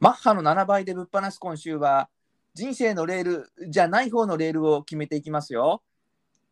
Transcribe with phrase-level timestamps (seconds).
[0.00, 2.08] マッハの7倍でぶっ放す今週は、
[2.54, 5.82] 人生のレールじゃない方のレールを決めていきますよ。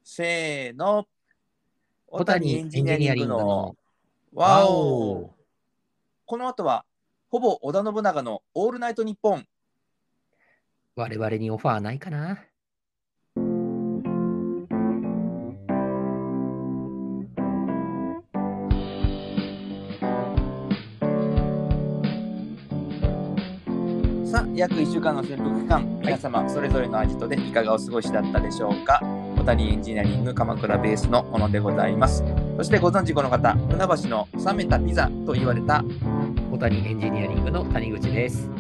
[0.03, 1.07] せーの。
[2.09, 3.77] 小谷エンジニアリングの
[4.33, 5.35] ワオ
[6.25, 6.85] この後は、
[7.29, 9.47] ほぼ織田信長のオールナイトニッポン。
[10.97, 12.45] 我々にオファーないかな
[24.57, 29.01] 約1週間の潜伏期間、皆様それぞれのアジトでいかがお過ごしだったでしょうか？
[29.37, 32.25] 小谷エンジニアリング鎌倉ベースの小野でございます。
[32.57, 35.85] そしてご存知この方、船橋の冷めたピザと言われた
[36.51, 38.51] 小谷エンジニアリングの谷口です。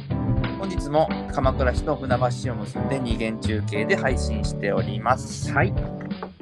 [0.59, 5.51] 本日も鎌倉市と船橋市を結んで二元中継で配信しております。
[5.51, 5.73] はい。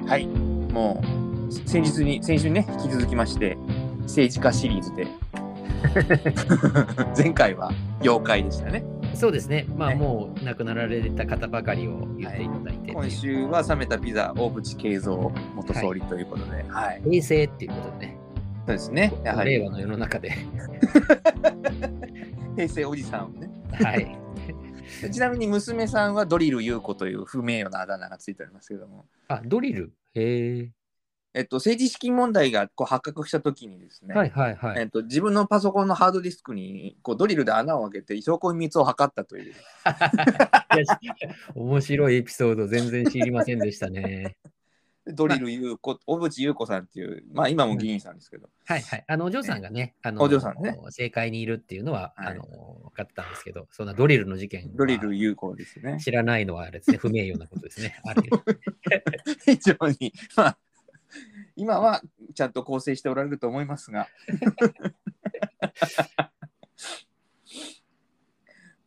[0.05, 1.01] はい、も
[1.49, 3.57] う先日に先週にね引き続きまして
[4.01, 5.07] 政治家シリーズで
[7.17, 8.83] 前回は妖怪でしたね。
[9.15, 9.65] そうですね。
[9.75, 15.17] まあ、はいもう亡くなられた方ばかりを言っていただいて、今週は冷めたピザ大渕慶三
[15.55, 18.17] 元総理ということで、はい、平成っていうことでね、
[18.65, 19.13] そうですね。
[19.23, 20.31] やはり令和の世の中で。
[22.55, 23.49] 平成おじさんをね。
[23.71, 24.17] はい。
[25.11, 29.93] ちなみに娘さんはドリル優子という不名誉なあだ名がついておりますけども、あ、ドリル？
[30.13, 30.71] へえ。
[31.35, 34.79] えっと、政治資金問題がこう発覚したときにですね、はいはいはい。
[34.79, 39.53] えっと、自分のパソコンのハードディスクにこうドリルで穴を開けて証拠隠滅を図ったという。
[41.53, 44.37] 面白いエピソード全然知りませんでしたね。
[45.13, 49.03] ドリル優子、小渕優子さんっていう、まあ今も議員さんですけど、はいはい。
[49.05, 52.43] あの、お嬢さんがね、あの、お嬢さんね政界にいるっていうのは、はいあの、
[52.85, 55.99] 分かってたんですけど、そんなドリルの事件はドリル優子ですね。
[55.99, 57.99] 知らないのはあれですね、不名誉なことですね。
[58.03, 58.23] あれ
[59.45, 60.57] 非常に、まあ、
[61.55, 62.01] 今は
[62.33, 64.07] ちゃんと構成しておられると思いますが。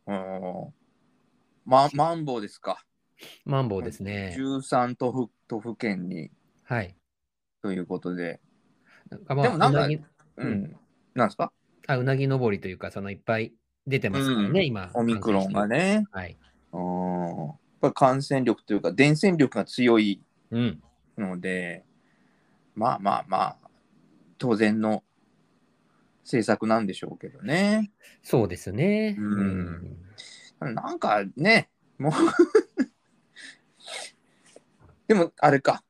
[0.07, 0.73] うん
[1.65, 2.83] ま、マンボウですか。
[3.45, 4.35] マンボウですね。
[4.37, 6.31] 13都府都府県に
[6.63, 6.95] はい。
[7.61, 8.39] ということで。
[9.09, 9.87] なんかまあ、でもなんか
[10.37, 10.75] うん。
[11.13, 11.51] なんですか？
[11.87, 13.53] あうなぎ登りというか、そのいっぱい
[13.85, 14.89] 出てますからね、うん今。
[14.93, 15.99] オミクロンがね。
[15.99, 16.05] ね。
[16.11, 16.37] はい。
[16.71, 17.47] うん。
[17.47, 20.81] やっぱ感染力というか伝染力が強いうん。
[21.17, 21.85] ので、
[22.79, 23.57] まあまあまあ、
[24.37, 25.03] 当然の
[26.23, 27.91] 政策なんでしょうけどね。
[28.23, 29.17] そうですね。
[29.19, 29.97] うん
[30.61, 32.13] なんかね、もう
[35.07, 35.83] でもあれか、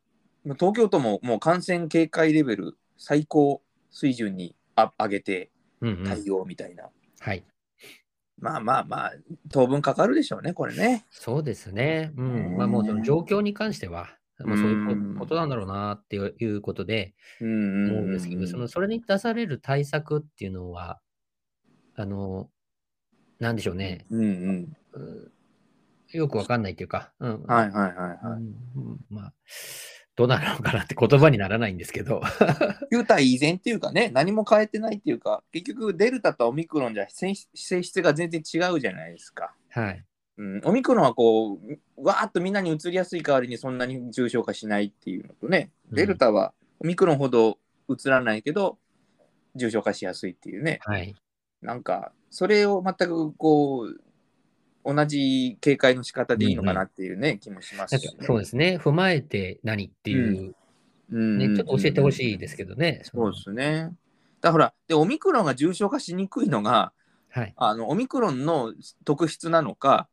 [0.44, 3.62] 東京都ももう感染警戒レベル最高
[3.92, 5.52] 水準にあ上げて
[5.82, 6.90] うんうん対応みたいな。
[7.20, 7.46] はい。
[8.40, 9.14] まあまあまあ、
[9.52, 11.06] 当分かかるでしょうね、これね。
[11.12, 12.12] そうですね。
[12.16, 12.58] うねん。
[12.58, 21.00] まあもうその状況に関しては、もうそういうことなんだろうなっていうことでうん思うんですけど、そのそれに出される対策っていうのは、
[21.96, 22.50] あの、
[23.40, 24.06] なんでしょうね。
[24.10, 24.78] うんうん。
[24.94, 25.32] うん
[26.12, 27.44] よくわかんないっていうか、うん。
[27.44, 28.42] はいはいはいはい。
[28.76, 29.34] うんまあ、
[30.16, 32.22] どうなるのかなって言葉にならないんですけど。
[32.92, 39.54] 旧体依然っていうかね、何も変えてないっていうか、結局デルタとオミクロンじゃ性性質が全然違うじゃないですか。
[39.70, 40.04] はい。
[40.40, 47.58] うん、オミクロンはこう、わーっとみんなに移りやすい代わりにそんなに重症化しないっていうのとね、うんデルタはオミクロンほど
[47.90, 48.78] 移らないけど、
[49.56, 51.14] 重症化しやすいっていうね、はい。
[51.62, 54.02] なんか、それを全くこう、
[54.86, 58.18] 同じ警戒の仕方でいいのかなっていうね、気もしますなんし、ね。
[58.20, 58.80] かそうですね。
[58.82, 60.56] 踏まえて何っていう、
[61.12, 63.02] うんね、ちょっと教えてほしいですけどね。
[63.04, 63.92] そうですね。
[64.40, 66.94] だから、で、オミクロンが重症化しにくいのが、
[67.30, 67.54] はい。
[67.58, 68.74] あのオミクロンの
[69.04, 70.08] 特質なのか、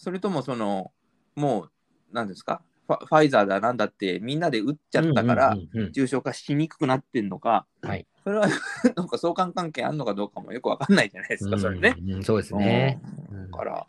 [0.00, 0.92] それともその、
[1.36, 1.68] も
[2.10, 8.06] う、なんですか、ファイザーだなんだってみんなで打っちゃったからうん、うんうんうん重症化しにくくなってんのか、はい。
[8.24, 8.48] それは
[8.96, 11.94] なんか相関関係あるのかどうかもよくわかんないじゃないですか、それね。
[11.98, 12.98] うんうんそうですね。
[13.30, 13.86] うんだから、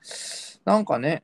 [0.65, 1.23] なんかね、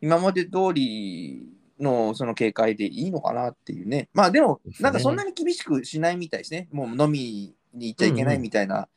[0.00, 1.44] 今まで通り
[1.80, 4.08] のその警戒でいいのかなっていうね。
[4.14, 6.68] まあでもなんかそんなに厳しくしないみたいですね。
[6.70, 8.88] もう飲みに行っちゃいけないみたいな、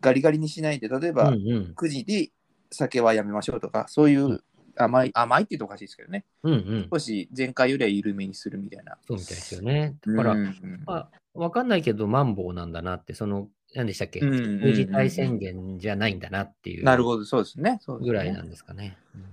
[0.00, 2.30] ガリガリにしないで、例えばうんうん9時で
[2.70, 4.40] 酒はやめましょうとか、そういう
[4.76, 6.24] 甘い、甘いって言うとおかしいですけどね。
[6.42, 6.88] うんうん。
[6.92, 8.98] 少し前回よりは緩めにするみたいな。
[9.06, 9.96] そうみたいですよね。
[10.06, 17.80] だから、うんまあ、わかんないけど、マンボウなんだなって、その、何でしたっけ、うんうんうん緊急事態宣言じゃないんだなっていうなるほど、そうですね。
[18.00, 18.96] ぐらいなんですかね。
[19.14, 19.24] うん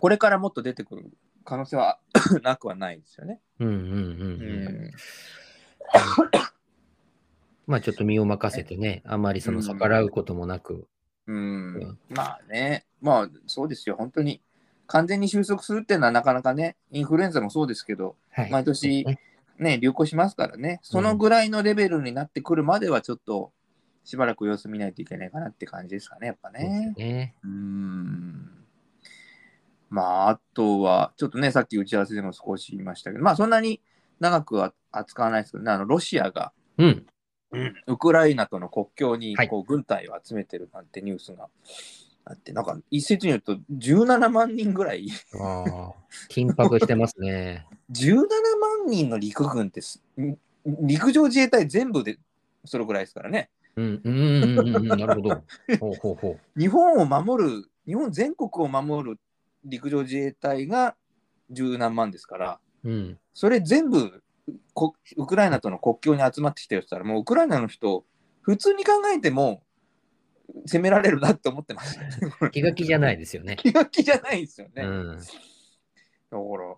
[0.00, 1.12] これからもっと出てくる
[1.44, 2.00] 可能性は
[2.42, 3.40] なくはないですよね。
[3.60, 4.86] うんうんうんううん。
[4.88, 4.90] ん
[7.68, 10.88] まあちょっと身を任せてね、あまりその逆らうこともなく、
[11.26, 14.40] うん、まあね、まあそうですよ、本当に
[14.86, 19.18] 完全に収束するっていうのはなかなかね、インフルエンザもそうですけど、はい毎年ね
[19.58, 23.52] ね、流行しますからね、そのぐらいのレベルになってくるまではちょっと
[24.04, 26.94] しばらく様子見ないといけないかなって感じですかね、やっぱそうね。
[26.96, 27.34] ね。
[27.42, 28.50] うーん。
[29.88, 33.80] まあ、あとは、ちょっとね、さっき打ち合わせでも少し言いましたけど、まあ、そんなに
[34.20, 37.06] 長くは扱わないですけどね、あのロシアが、うん。
[37.86, 41.48] ウクライナとの国境にはいこう軍隊を集めてるなんてニュースが
[42.24, 45.06] あって、なんか一説によると17万人ぐらい、
[46.28, 47.66] 緊迫してますね。
[47.92, 49.80] 17万人の陸軍って
[50.64, 52.18] 陸上自衛隊全部で
[52.64, 53.48] それぐらいですからね。
[53.76, 55.42] うん、うん、うん、うん、うんなるほど。
[55.78, 59.20] ほうほうほ 日本を守る、日本全国を守る
[59.64, 60.96] 陸上自衛隊が
[61.50, 62.90] 十何万ですから、う。
[62.90, 63.18] うん。
[63.34, 64.20] それ全部こ
[65.16, 68.04] ウクライナとの国境に集まってきたよって言ったら、もうウクライナの人、
[68.42, 69.62] 普通に考えても
[70.66, 71.98] 攻められるなって思ってます。
[72.52, 73.56] 気が気じゃないですよね。
[73.56, 74.82] 気が気じゃないですよね。
[74.82, 75.18] うん。
[75.18, 75.26] だか
[76.30, 76.76] ら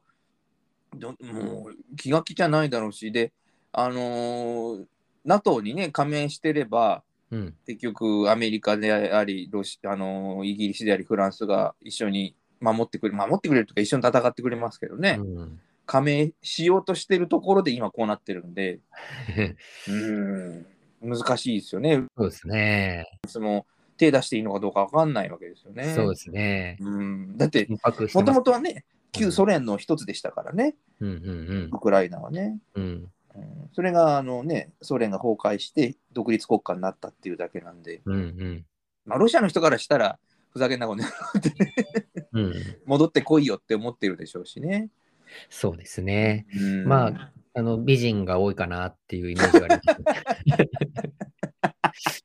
[0.96, 3.32] どもう気が気じゃないだろうし、で、
[3.72, 4.86] あのー
[5.24, 7.56] NATO にね、加盟してれば、うん。
[7.66, 18.80] 結局アメリカでありロシ、あのーイギリスでありフランスが一緒に守ってくれ守ってくれるとか一緒に戦ってくれますけどね、うん加盟しようとしてるところで今こうなってるんで
[19.88, 20.66] うーん
[21.00, 23.06] 難しいですよねそうですね。
[23.26, 23.64] その
[23.96, 25.94] 手出していいのかどうか分かんないわけですよね。
[25.94, 26.76] そうですね。
[26.80, 27.66] うんだって
[28.14, 28.32] もと。
[28.32, 32.58] もとはね旧ソ連の一つでしたからね、うん、うん、ウクライナはね。
[32.74, 32.84] うん。
[32.84, 32.92] うん。
[32.92, 38.66] うんそれがあの、ね、ソ連が崩壊して独立国家になったっていうだけなんで、うん、うん。
[39.06, 40.18] まあ、ロシアの人からしたら
[40.50, 41.08] ふざけんなことね
[41.38, 41.74] ってね
[42.32, 42.54] うん。
[42.86, 44.90] 戻ってこいよって思ってるでしょうしね。
[45.48, 46.46] そうですね。
[46.56, 49.80] うんまあ、あの、美人が多いかなっていうイメージがあり
[51.82, 52.24] ます。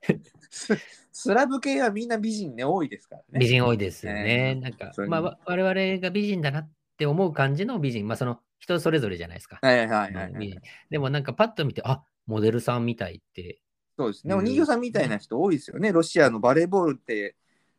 [0.50, 0.78] ス
[1.12, 3.40] スラブ系はみんな美人ね、多いですからね。
[3.40, 4.24] 美人多いですよね。
[4.54, 9.60] ねなんかまあ、わ我々が美人だなって思う感じの美人、まあ、その人それぞれじゃないですか。
[9.62, 10.60] はいはいはい、はい
[10.90, 13.60] でもなんかパッと見て、あモデルさんみたいって。
[13.98, 14.34] そうですね。
[14.34, 15.92] うんお人形さんみたいな人多いですよね。
[15.92, 17.36] ロシアのバレーボールって、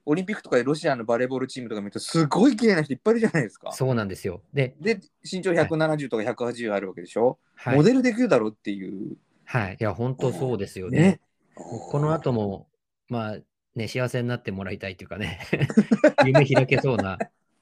[0.06, 3.72] オリンピックとかでロシアのバレーボールチームとか見ると、すごい綺麗な人いっぱいいるじゃないですか。
[3.72, 4.42] そうなんですよ。
[4.52, 7.38] で、で、身長170とか180あるわけでしょ？
[7.54, 7.76] はい。
[7.76, 9.16] モデルできるだろうっていう。
[9.44, 10.98] はい、いや、本当そうですよね。
[11.00, 11.20] ね。
[11.54, 12.68] この後も、
[13.08, 13.38] まあ、
[13.74, 15.40] ね、幸せになってもらいたいというかね、
[16.24, 17.18] 夢開けそうな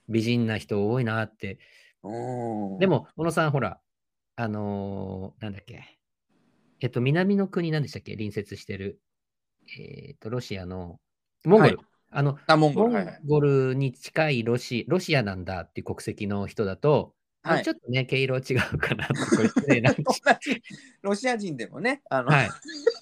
[0.09, 1.59] 美人な人多いなって。
[2.79, 3.81] で、も、小野さん、ほら、
[4.37, 5.99] あのーなんだっけ。
[6.81, 8.13] えっと、南の国なんでしたっけ？
[8.13, 9.01] 隣接してる。
[9.79, 11.01] えっと、ロシアの、
[11.45, 11.77] モンゴル。
[11.77, 13.07] はあの、あ、モンゴモル。
[13.27, 17.15] ゴルに近いロシロシアなんだっていう国籍の人だと、
[17.45, 20.03] あはいちょっとね、毛色違うかなって、これ失礼な 同
[20.41, 20.63] じ
[21.03, 22.51] ロシア人でもね、あの、はい。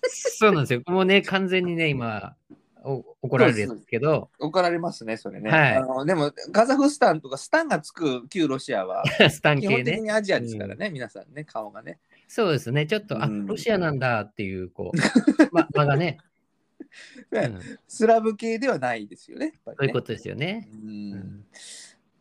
[0.09, 0.83] そうなんですよ。
[0.87, 2.37] もうね、完全にね、今、
[2.83, 5.51] お怒られるやつですけど、怒られますね、それね。
[5.51, 9.75] はいあのでも、カザフスタンとかスタンがつく旧ロシアは、 スタン系ね。
[9.75, 11.99] 基本的にアジアですからね、皆さんね、顔がね。
[12.27, 12.87] そうですね。
[12.87, 14.97] ちょっと、あ、うんロシアなんだっていう、こう、
[15.53, 16.19] ま、間がね、
[17.89, 19.47] スラブ系ではないですよね。
[19.47, 20.69] やっぱりねういうことですよね。
[21.13, 21.23] やっ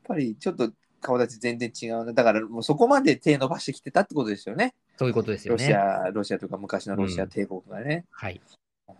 [0.03, 0.71] ぱりちょっと
[1.01, 2.13] 顔立ち全然違うね。
[2.13, 4.75] だからもうそこまで手伸ばしてきてたってことですよね。
[4.97, 5.75] そういうことですよロシね。
[5.75, 8.05] ア、ロシアとか昔のロシア帝国がね。
[8.11, 8.41] はい。
[8.87, 8.93] あ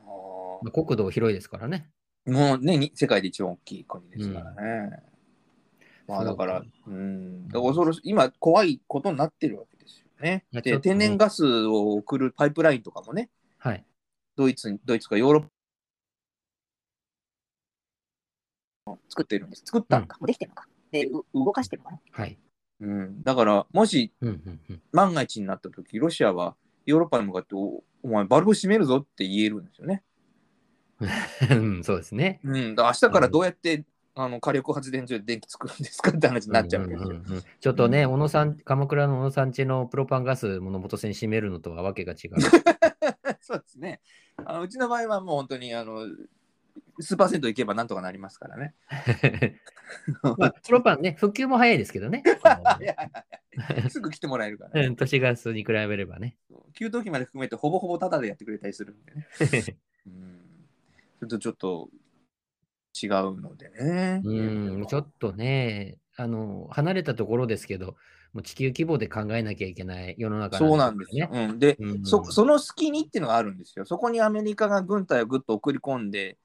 [0.64, 1.90] まあ国土広いですからね。
[2.28, 5.04] ーもうね、に世界で一番大きい国ですからね。
[6.08, 10.46] まあだから、そううん、だから恐ろしい、今怖いことになってるわけですよね。
[10.52, 13.84] で、いやちょっとね天然ガスを送るパイプラインとかもね、はい。
[14.36, 15.50] ドイツに、ドイツかヨーロッパ
[19.10, 19.64] 作ってるんです。
[19.66, 20.18] 作ったんか。
[20.20, 20.68] もうできてるのか。
[20.92, 22.02] で、う動かしてるのかな。
[22.12, 22.38] はい。
[22.82, 24.12] うん、だから、もし。
[24.92, 30.04] 万が一になった時ロシアはヨーロッパに向かっておお前バルブ閉めるぞって言えるんですよね。
[31.52, 32.40] うんそうですね。
[32.44, 33.86] うん、だ明日からどうやって、
[34.16, 37.10] あの火力発電所で電気作るんですかって話になっちゃうわけですよ。
[37.10, 42.40] んんうんちょっとね、うん小野さん、鎌倉の小野さん家のプロパンガス物元栓閉めるのとはわけが違う。
[43.42, 44.02] そうですね
[44.38, 44.62] あの。
[44.62, 46.06] うちの場合はもう本当にあの
[47.00, 48.76] 数パーセントいけばなんとかなりますからね。
[50.38, 52.24] まあ、プロパンね、復旧も早いですけどね。
[52.26, 52.94] いやいや
[53.80, 56.38] いやすぐ来てもらえるから、ねうん都市ガスに比べればね。
[56.74, 59.28] 給湯器まで含めてほぼほぼタダでやってくれたりするんでね。
[60.08, 60.40] うん、
[61.20, 61.90] それとちょっと
[63.02, 64.22] 違うのでね。
[64.24, 67.96] うん、ちょっとね、あの、離れたところですけど、
[68.34, 71.28] もう地球規模で考えなきゃいけない世の中そうなんですよ。
[71.30, 71.46] ね。
[71.48, 73.86] うん、で、うんそその隙にっていうのがあるんですよ。
[73.86, 76.38] そこにアメリカが軍隊をぐっと送り込んで、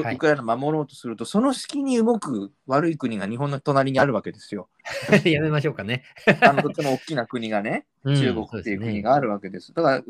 [0.00, 4.68] ウクライナを守ろうとすると、その隙に動く悪い国が日本の隣にあるわけですよ。
[5.24, 6.04] やめましょうかね。
[6.40, 9.72] あのとっても大きな国がね、 うん中国っていう国があるわけです。
[9.74, 10.04] だから、ん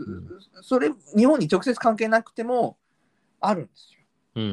[0.63, 2.79] それ、日本に直接関係なくても
[3.41, 4.01] あるんですよ。
[4.37, 4.53] うんううん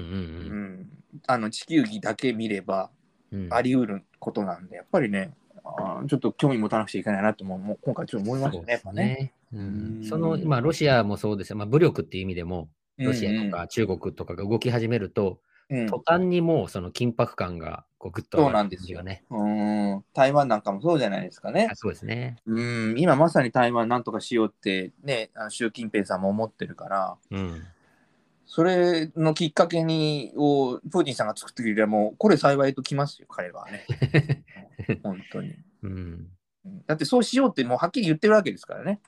[0.82, 0.90] ん、
[1.28, 2.90] あの地球儀だけ見れば
[3.32, 3.54] うんうん。
[3.54, 5.34] あり得ることなんで、やっぱりね、
[5.64, 9.34] あーちょっと興味持たなくちゃいけないなとももう今回ちょっと思いましたね、やっぱね。
[9.54, 11.58] ううんんその、まあ、ロシアもそうですよ。
[11.58, 15.40] まあ、武力っていう意味でも、ロシアとか中国とかが動き始めると、
[15.70, 19.24] うん、途端にもうその緊迫感がこうぐっとそうなんですよね。
[19.30, 21.76] うん台湾なんかもそうじゃないですかねあ。
[21.76, 22.38] そうですね。
[22.46, 22.62] う
[22.94, 27.62] ん、今まさに台湾なんとかしようってね、あの習近平さんも思ってるから、うん。
[28.46, 33.86] それのきっかけにをプーチンさんが作ってくれればもうこれ幸いときますよ、彼はね。
[35.04, 35.54] 本当に。
[35.84, 35.92] うん。
[35.92, 36.30] うん
[36.88, 39.00] だってそうしようってもうはっきり言ってるわけですからね。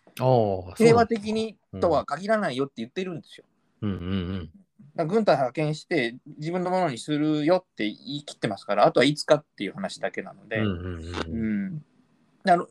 [0.77, 3.45] 平和的にとは限らないよって言ってるんですよ。
[3.81, 4.49] うんうん
[4.97, 5.07] うん。
[5.07, 11.83] 軍隊派遣して自分のものにするよって言い切ってますから、あとはいつかっていう話だけなので、うんうんうん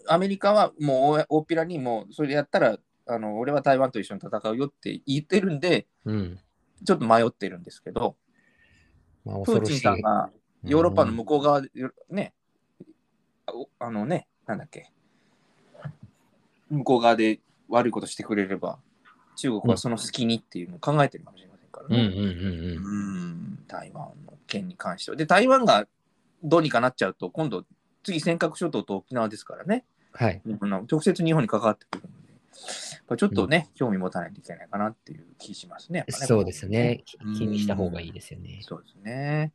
[0.09, 2.77] アメリカはもう大大っぴらにもうそれやったら
[3.07, 6.41] あの俺は台湾と一緒に戦うよって言ってるんで、うん。
[6.85, 8.17] ちょっと迷ってるんですけど、
[9.25, 10.31] まあ、プーチンさんが
[10.65, 11.69] ヨーロッパの向こう側で、
[12.09, 12.33] ね、
[13.79, 14.91] あのね、なんだっけ、
[16.71, 18.79] 向こう側で悪いことしてくれれば、
[19.41, 22.17] 中国はその隙にっていうのを考えてるかもしれませんからうんうんね。
[22.17, 22.85] うんうん。
[22.85, 25.17] うん台湾の件に関しては。
[25.17, 25.87] で、台湾が
[26.43, 27.65] どうにかなっちゃうと、今度、
[28.03, 30.43] 次、尖閣諸島と沖縄ですからね、はい。
[30.45, 36.01] 直接日本に関わってくるので、やっぱちょっとね、興味持たないといけないかなっていう気しますね。
[36.01, 37.03] ねそうですね。
[37.25, 38.59] うん気にした方がいいですよね。
[38.63, 39.53] そうですね。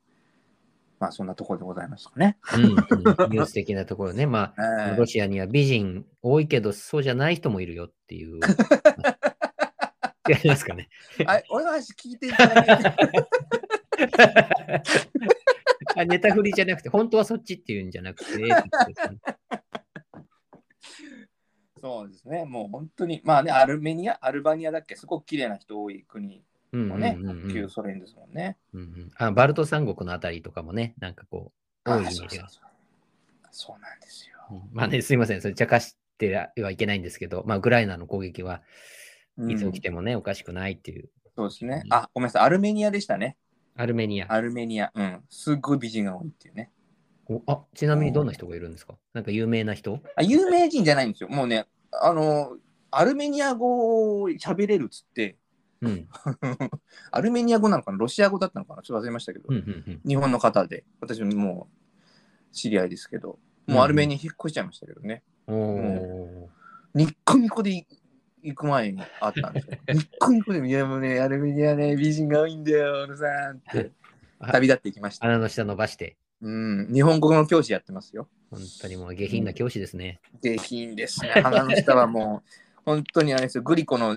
[1.00, 2.38] まあ、そんなところでございますかね。
[2.56, 4.26] うんうん、ニュース的なところね。
[4.26, 8.40] まあ、 ええロシアには美人多いけど、そうじゃない人もいるよっていう。
[10.28, 10.90] 違いますかね。
[11.26, 12.96] あ俺の話聞いていただけて
[15.98, 18.32] あネタ振りじゃなくて、本当はそっちっていうんじゃなくて、
[21.80, 22.46] そうですね。
[22.46, 27.18] もう本当に、まあね、アルメニア、アルバニアだっけ、すごく綺麗な人多い国うんうんもね、
[27.52, 28.58] 旧ソ連ですもんね。
[28.74, 31.54] うんうんあバルト三国のあたりとかもね、なんかこ
[31.86, 32.50] う、多いイメあそうージが。
[32.50, 32.70] そうそう
[33.52, 34.36] そうなんですよ。
[34.52, 38.62] うんまあね、すいません、それ茶化してはいけないんですけど、まあ、ウクライナの攻撃はうん
[39.38, 41.10] いつ起きてもね、おかしくないっていう。
[41.36, 41.88] そうですねう。
[41.88, 43.38] んあ、ごめんなさい、アルメニアでしたね。
[43.76, 44.32] アルメニア。
[44.32, 44.92] アルメニア。
[44.96, 45.24] うん。
[45.30, 46.72] すっごい美人が多いっていうね。
[47.28, 48.96] おあちなみにどんな人がいるんですか？
[49.14, 50.00] なんか有名な人？
[50.16, 51.30] あ有名人じゃないんですよ。
[51.30, 52.58] もうね、あの、
[52.92, 55.38] アルメニア語を喋れるっつって、
[55.82, 56.08] うん。
[57.12, 57.98] アルメニア語なのかな？
[57.98, 58.84] ロシア語だったのかな？
[58.84, 61.68] ちょっと忘れましたけど、うんうんうん日本の方で、私もも
[62.52, 65.24] う知り合いですけど、もうアルメニア引っ越しちゃいましたけどね。
[65.48, 66.48] おー
[66.94, 67.88] ニッコニコでい
[68.46, 69.78] 行く前にあったんですよ。
[69.94, 73.92] ニッコニコで、いやもうね、アルメニアね、美人が多いんだよ、小野さんって、
[74.40, 75.26] あ旅立っていきました。
[75.26, 78.28] 鼻の下伸ばして、うん、日本語の教師やってますよ。
[78.52, 80.20] 本当にもう下品な教師ですね。
[80.42, 81.30] 下品ですね。
[81.30, 82.50] 鼻の下はもう、
[82.86, 84.16] 本当にあれですよ、グリコの、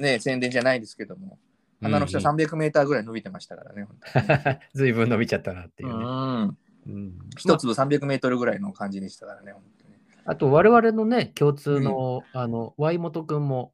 [0.00, 1.38] ね、宣伝じゃないですけども、
[1.82, 3.84] 鼻の下うん300メーターぐらい伸びてましたからね。
[3.84, 5.94] 本ずいぶん伸びちゃったなっていうね。
[5.94, 6.58] うん。
[6.86, 9.77] うん一粒300メートルぐらいの感じでしたからね、本当に。
[10.30, 13.72] あと、我々のね、共通の、あの、ワイモト君も、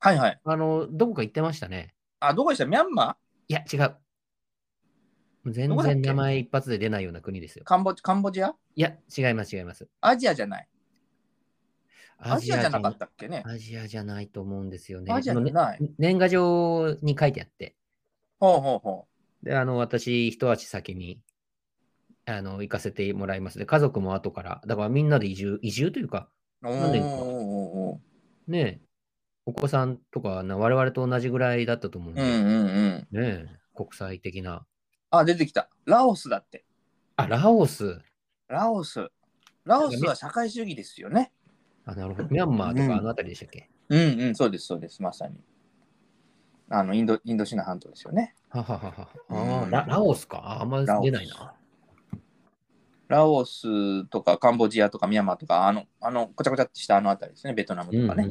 [0.00, 0.40] はいはい。
[0.44, 1.94] あの、どこか行ってましたね。
[2.18, 2.66] あ、どこでした？
[2.66, 3.94] ミャンマいや、違う。
[5.46, 7.64] 全然名前一発で出ないような国ですよー。
[7.64, 8.56] カンボカンボジア？
[8.74, 9.86] いや、違います、違います。
[10.00, 10.68] アジアじゃない。
[12.18, 13.44] アジアじゃなかったっけね？
[13.46, 15.12] アジアじゃないと思うんですよね。
[15.12, 15.78] アジアじゃない。
[15.98, 17.76] 年賀状に書いてあって、
[18.40, 19.06] ほうほうほ
[19.44, 21.20] で、あの、私、一足先に、
[22.26, 23.58] あの、行かせてもらいます。
[23.58, 26.28] で、家族も後から、だからみんなで移住、移住というか、
[26.62, 26.68] う。
[26.68, 28.00] おーなんでか
[28.46, 28.80] ねえ、
[29.46, 32.66] お子さんとかな、我々と同じぐらいだったと思うんで、うんうん
[33.12, 33.20] うん。
[33.20, 34.66] ねえ、国際的な。
[35.10, 35.68] あ、出てきた。
[35.84, 36.64] ラオスだって。
[37.16, 38.00] あ、ラオス。
[38.48, 39.10] ラオス。
[39.64, 41.32] ラオスは社会主義ですよね。
[41.84, 42.28] あ、なるほど。
[42.28, 45.36] ミャンマーとうんかあの辺りでしたっけ、うんうん、そうです、そうです、まさに。
[46.70, 48.34] あの、インド、インドシナ半島ですよね。
[48.48, 49.08] はははは。
[49.28, 50.38] あうんーララオスか。
[50.38, 51.54] ああんまラオス出ないな。
[53.14, 58.26] ラオスとかカンボジアとかミャンマーとか、あの、あの、こちゃこちゃってしたあの辺りですね、ベトナムとかね。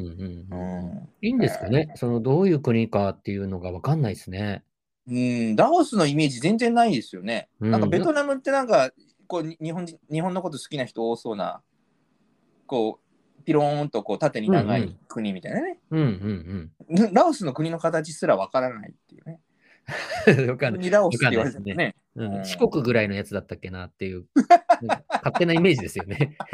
[1.22, 4.64] いいんですかね、そのどういう国かっていうのがわかんないですね。
[5.08, 7.50] うん、ラオスのイメージ全然ないですよね。
[7.60, 8.92] うんなんかベトナムってなんか、
[9.28, 11.62] こうに日本人日本のこと好きな人多そうな、
[12.68, 15.80] こう、ピローンとこう縦に長い国みたいなね。
[15.92, 19.40] うんうんラオスの国の形すらわからないっていうね。
[20.28, 20.50] うん。
[20.52, 20.84] わかんない。
[20.84, 21.96] にラオスって言われてね。
[22.16, 24.26] うんうん四国ぐらいのやつだったっけなっていう、
[24.88, 26.38] 勝手なイメージですよね。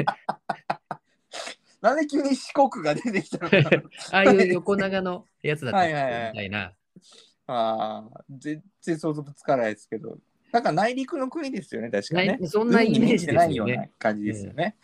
[1.80, 3.70] なんで急に四国が出てきたのかな
[4.12, 6.74] ああいう横長のやつだったっけはいはいはいみたいな。
[7.46, 10.18] ああ、全然想像つかないですけど。
[10.52, 12.48] なんか内陸の国ですよね、確かねない。
[12.48, 14.76] そんなイメージでないような感じですよね。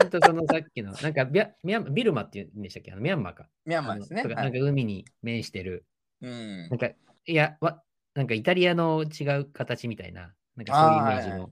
[0.00, 2.92] 本当そのさっきの、なんかビャミャンビルマっていうんでしたっけ？
[2.92, 3.48] あのミャンマーか。
[3.64, 4.22] ミャンマーですね。
[4.22, 5.84] はないんか海に面してる。
[6.20, 6.86] うんなんか、
[7.26, 7.82] いや、わ
[8.14, 11.50] なんかイタリアの違う形みたいな、なんかそういうイメージの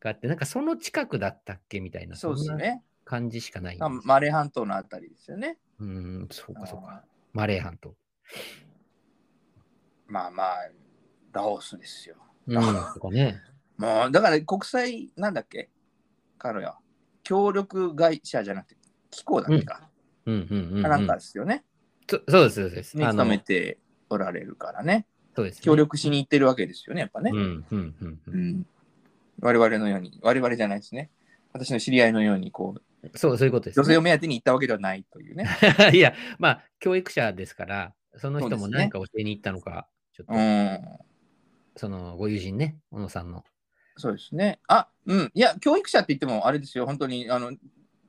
[0.00, 1.80] があって、なんかその近くだったっけ？
[1.80, 2.84] みたいな、そうですんなね。
[3.04, 4.06] 感じしかないんあです。
[4.06, 5.58] マレー半島のあたりですよね。
[5.80, 7.04] うん、そうかそうか。
[7.32, 7.96] マレー半島。
[10.06, 10.70] まあまあ、
[11.32, 12.16] ラオスですよ。
[12.46, 12.62] うん、
[12.94, 13.40] とかね。
[13.76, 15.70] もう、だから国際、なんだっけ？
[16.38, 16.78] 彼は。
[17.22, 18.76] 協力会社じゃなくて、
[19.10, 19.90] 機構だっけか。
[20.26, 20.82] うんうんうん、うん。
[20.82, 21.64] なんかですよね。
[22.08, 22.96] そそうです、そうです。
[22.96, 23.78] 勤めて
[24.08, 25.06] おられるからね。
[25.36, 25.60] そうです、ね。
[25.62, 27.36] 協力しに行ってるわけですよね、やっぱねう。
[27.36, 28.30] んうんうんう。
[28.30, 28.66] うんん。
[29.40, 31.10] 我々のように、我々じゃないですね。
[31.52, 33.84] 私の知り合いのように、こう、そう、そういうことです、ね。
[33.84, 35.48] 女性を目当てに行ったわけではないというね。
[35.92, 40.80] いや、まあ、教育者ですから、その人も何か教えに行ったのか、ちょっと、うん。
[41.76, 43.44] そのご友人ね、小野さんの。
[43.96, 44.60] そうですね。
[44.66, 45.30] あ、うん。
[45.34, 47.52] いや、教育者って言っても、あれですよ、本当に、あの、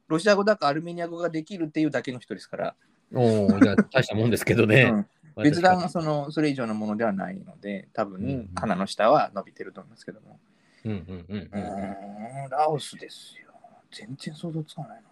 [0.08, 2.76] ロシア語だかアルメニア語ができるっていうだけの人ですから、
[3.14, 4.84] おお、じゃあ大したもんですけどね。
[4.84, 5.06] うん
[5.42, 10.38] 別段その、それ以上のものではないので、多うん分、鼻の下は伸びてると思いますけども。
[10.86, 11.62] うんうんうんううん。
[11.62, 13.52] ーん、ラオスですよ。
[13.92, 15.04] 全然想像つかないな。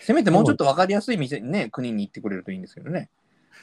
[0.00, 3.10] せめてもうちょっと分かりやすい店にね、国に行ってくれるといいんですけどね。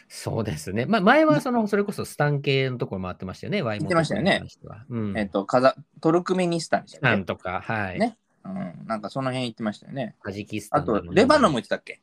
[0.07, 0.85] そうですね。
[0.85, 4.43] まあ、前はその、それこそスタン系のところ回ってましたよね、ワイモ行ってましたよね。
[4.89, 5.17] うん。
[5.17, 7.21] えっと、カザトルクメニスタンでしたなっけ？
[7.21, 7.99] んとか、はい。
[7.99, 10.15] ねうん、なんかその辺行ってましたよね。
[10.23, 12.01] タジキスタあとンでも、レバノンも行ってたっけ？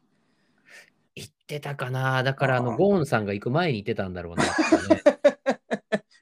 [1.17, 2.23] 行ってたかな。
[2.23, 4.51] だから、あの、ゴーンさんが行く前に行ってたんだろうなね。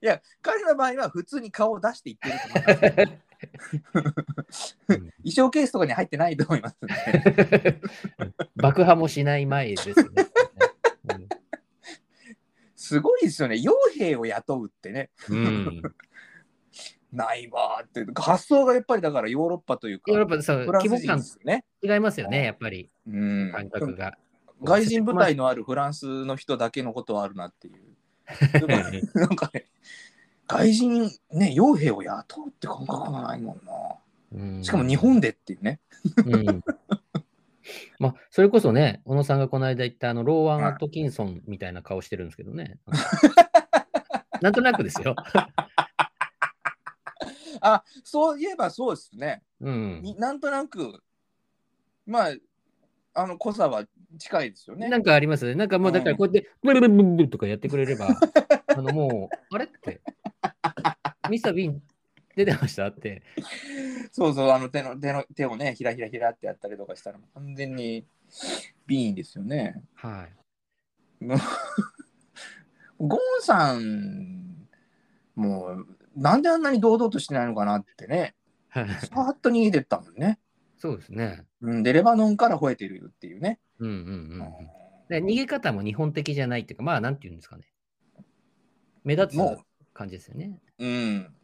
[0.03, 3.19] いや、彼の場合は普通に顔を出して行ってると思いますよ。
[4.89, 7.81] うん衣装ケースとかに入ってないと思いますね。
[8.57, 9.97] 爆破もしない前ですね。
[11.11, 11.29] うん
[12.87, 13.57] すごいですよね。
[13.57, 15.11] 傭兵を雇うってね。
[15.29, 15.83] うん。
[17.11, 18.21] ないわーって。
[18.21, 21.21] 発想がやっぱりだからヨーロッパというか、ヨーロッパそう規模感。
[21.83, 23.51] 違いますよね、やっぱり、うん。
[23.51, 24.17] 感覚が。
[24.63, 27.83] 外人部隊のあるフランスの人だけのことはあるなっていう。
[29.15, 29.67] なんかね、
[30.47, 33.73] 外人ね、傭兵を雇うって感覚がないもんな。
[34.33, 35.81] うんしかも日本でっていうね。
[36.25, 36.63] うん
[37.99, 42.79] まあ、それこそね、小野さんがこの間言ったあのローワン・アトキンソンみたいな顔してるんですけどね。
[44.43, 45.17] なんとなくですよ。
[47.61, 49.43] あ、そういえばそうですね。
[49.61, 50.03] うん。
[50.03, 51.03] になんとなく、
[52.07, 52.35] まあ、
[53.17, 53.85] あの濃さは
[54.19, 54.89] 近いですよね。
[54.89, 55.47] なんかあります？
[55.47, 55.55] ね。
[55.55, 58.09] なんかもうだからこうやって、ブルブルブルブルとかやってくれれば、
[58.67, 60.03] あのもう、あれって、
[61.31, 61.83] ミスター・ビーン
[62.37, 63.23] 出てましたって。
[64.13, 68.05] そうそう、あの手の手の手をね、ひらひらひらってやったりとかしたら、完全に
[68.87, 69.83] ビーンですよね。
[69.95, 70.29] は
[71.23, 71.27] い。
[72.99, 74.69] ゴーンさん、
[75.35, 78.35] もう、なんであんなに堂々としてないのかなってね、
[78.71, 80.39] パーッと逃げてったもんね。
[80.79, 81.45] そうですね。
[81.63, 83.59] うん、で、レバノンから吠えてるっていうね。
[83.79, 83.99] うんうんう
[84.43, 84.69] ん。
[85.09, 87.65] で逃げ方も日本的じゃないっていうか、まあ、なんていうんですかね。
[89.05, 89.63] 目立つも
[89.95, 90.59] 感じですよね。
[90.79, 91.35] う、うん。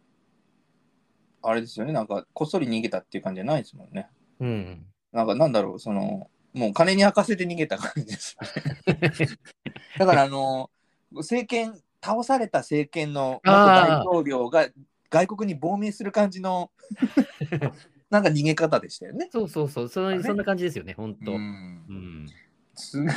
[1.42, 4.08] あれですよね、なんか、こっそり逃げたっていう感じじゃないですもんね。
[4.40, 4.86] うん。
[5.12, 8.36] なんか、なんだろう、その、もう金に明かせて逃げた感じです。
[9.98, 10.70] だから、あの、
[11.12, 14.68] 政権、倒された政権の元大統領が
[15.08, 16.70] 外国に亡命する感じの、
[18.12, 19.30] なんか逃げ方でしたよね。
[19.32, 21.32] そうそうそう、そあれのそんな感じですよね、本当。
[21.32, 22.26] ううんん。
[22.74, 23.14] す そんな逃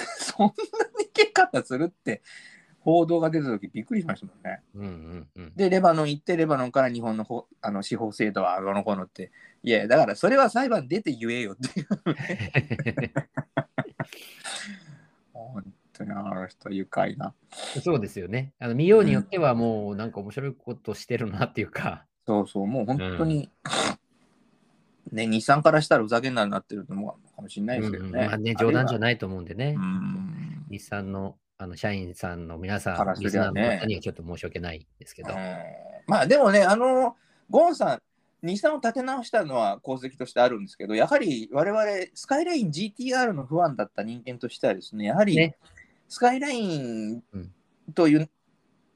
[1.14, 2.22] げ方するって
[2.80, 4.62] 報道が出た時びっくりしましたもんね。
[4.74, 5.54] うんうんうん。
[5.54, 11.88] で、レバノン行って、レバノンから日本のほあの司法制度はあの子のって、いや、だからそれは裁判出て言えよっていう。
[15.34, 17.34] 本当にあの人、愉快な。
[17.84, 18.54] そうですよね。
[18.60, 22.06] あの見ようによってはもうなんか面白いことしてるなっていうか。
[22.28, 23.50] そうそう、もう本当に、
[25.16, 28.10] ね、日産からしたらふざけんなになってるのもかもしれないですけどね。
[28.10, 29.00] うんうんまあね、冗談じゃい。
[29.00, 29.82] ないと思うんでねう。
[29.82, 35.30] ん日産のあの社員さんの皆さん、からすりリスナーの方にはちょっと申し訳ないですけど。
[35.30, 35.38] うん
[36.08, 37.16] まあでもね、あの、
[37.50, 38.02] ゴンさん、
[38.46, 45.58] 日産を立て直したのは功績としてあるんですけど、やはり我々、スカイライン GTR の不安だった人間としてはですね、やはりね
[46.10, 47.52] スカイラインうん
[47.94, 48.30] という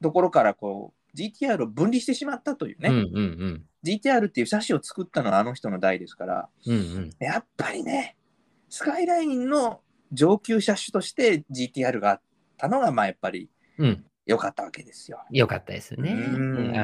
[0.01, 3.65] ところからこう GTR を分離してしまったというね、うんうんうん。
[3.83, 7.11] GTR っていう車種を作ったのはあの人の代ですから、うんうん。
[7.19, 8.17] やっぱりね、
[8.69, 12.21] スカイラインの上級車種として GTR があっ
[12.57, 14.05] たのが、まあやっぱりうん。
[14.29, 15.19] 良かったわけですよ。
[15.31, 16.15] よかったですね。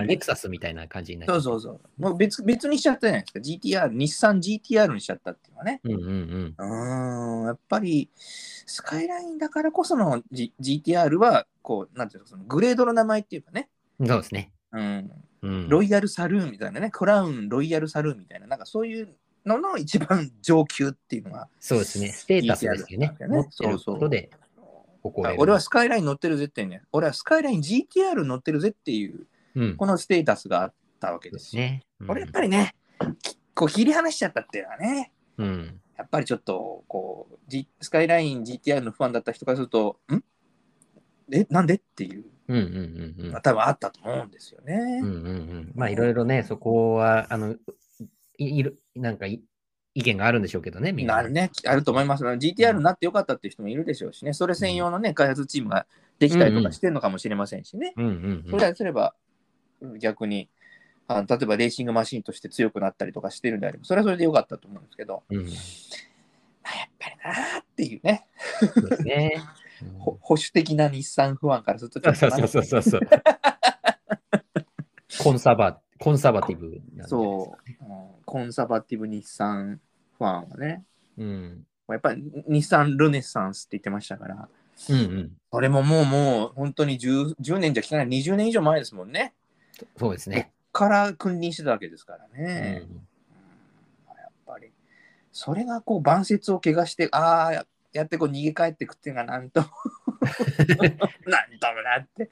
[0.08, 2.02] レクサスみたいな感じになってそうそうそう。
[2.02, 5.80] もう別別にしちゃったじゃないですか？GTR、日産 GTR にしちゃったっていうのはね。
[5.84, 6.56] うんうんうん。
[6.58, 14.52] うーん、やっぱりスカイラインだからこその、G、GTR は、こう、なんていうの、そのグレードの名前っていうかね、そうですね。
[14.76, 15.12] うん、
[15.42, 15.70] うん。
[15.70, 22.10] ロイヤルサルーンみたいなね、クラウンロイヤルサルーンみたいな、なんかそういうのの一番上級っていうのが、そうですね。
[22.10, 23.16] ステータスですよね。
[23.20, 24.30] GTR 持ってるそうそうことで。
[25.38, 29.78] 俺はスカイライン乗ってるぜってね、俺はスカイライン GTR 乗ってるぜっていう、うん。
[29.78, 31.84] このステータスがあったわけですすね。
[32.08, 32.76] これやっぱりね、
[33.22, 35.80] きこう切り離しちゃったっていうのはね、うん。
[35.96, 40.16] やっぱりちょっと、こう、G、スカイライン GTR のファンだった人からすると、ん？
[41.32, 41.76] え、なんで？
[41.76, 42.26] っていう。
[42.48, 44.76] うんうんうんうんまあ、多分あったと思うんですよね。
[45.02, 45.72] うんうんうん。
[45.76, 47.56] まあいろいろね、そこは、あの、
[48.38, 49.42] いいるなんかい
[49.96, 51.16] 意見があるんでしょうけどね、みんな。
[51.16, 52.24] なるね、あると思います。
[52.24, 55.88] GTR になってよかったっていう人もいるでしょうしね、それ専用のね、開発チームが
[56.20, 57.94] できたりとかしてるのかもしれませんしね。
[57.98, 58.52] うんうんうん。
[58.52, 59.16] それすれば、
[60.00, 60.50] 逆に
[61.08, 65.44] あの、例えばレーシングマシンとして強くなったりとかしてるんであれば、それはそれでよかったと思うんですけど、うん、ま
[66.64, 68.28] あやっぱりなーっていうね、
[68.90, 69.44] ですね。
[70.00, 73.02] ほ保守的な日産不安からするとちょっとなそうそうそうそう。
[75.24, 77.96] コンサバ、コンサバティブなんでそう、うん
[78.26, 79.80] コンサバティブ日産
[80.18, 80.84] ファンはね、
[81.18, 81.66] うん。
[81.88, 84.50] やっぱり日産ルネサンスって言ってましたから、
[84.90, 85.32] うんうん。
[85.52, 89.34] それももうもう本当に 10, 10年じゃ聞かない20年以上前ですもんね。
[89.98, 90.52] そうですね。
[90.74, 92.80] から君臨してたわけですからうね。
[92.80, 93.08] んうん
[94.08, 94.72] やっぱり
[95.32, 97.66] それがこう晩節を怪我してああ
[97.96, 99.74] ややってこう逃げ帰ってくっていうのがなんと なんと
[101.74, 102.30] もなって。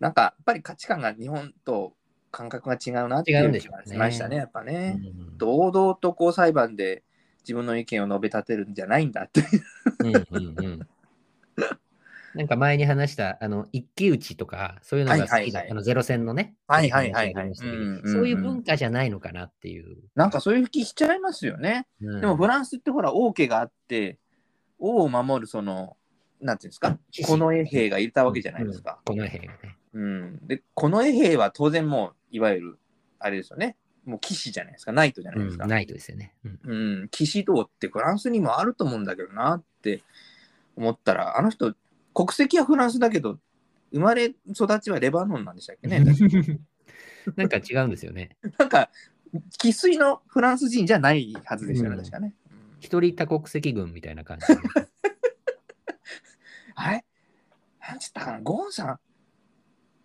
[0.00, 1.96] なんかやっぱり価値観が日本と
[2.30, 4.92] 感覚が違うなっていう気がしましたねやっぱうね。
[4.92, 5.36] ん。
[5.38, 7.02] 堂々とこう裁判で
[7.40, 9.46] 自分の意見を述べ立てるんじゃないんだっていう。
[10.04, 10.88] うんうんうん
[12.34, 16.54] なんか前に話した、あの、一騎打ちとか、そういうのが好きだ、はいはいはいあの、ゼロ戦のね。
[16.66, 19.96] はいはいはいはいそういう文化じゃないのかなっていう。
[20.14, 21.86] なんかそういう気しちゃいますよね。
[22.00, 24.18] うんでもフランスってほら王家があって
[24.78, 25.96] 王を守るその
[26.40, 29.00] なんていうんですか騎士近衛兵がいたわけじゃないですか。
[29.04, 29.76] この兵がね。
[29.94, 32.78] うんで近衛兵は当然もういわゆる
[33.18, 35.64] あれですよねもう騎士じゃないですかナイトじゃないですか。
[35.64, 36.34] うん、ナイトですよね。
[36.44, 40.02] うんうん、騎士道ってフランスにもあると思うんだけどなって
[40.76, 41.74] 思ったらあの人
[42.18, 43.38] 国籍はフランスだけど
[43.92, 46.02] 生まれ育ちはレバノンなんでしたっけね
[47.36, 48.36] なんか違うんですよね。
[48.58, 48.90] なんか
[49.60, 52.34] 生粋のフランス人じゃないはずでしたよね、うん確かね。
[52.50, 54.46] うん一人多国籍軍みたいな感じ。
[56.74, 57.04] あれ？
[57.88, 59.00] なんつったかなゴーンさん、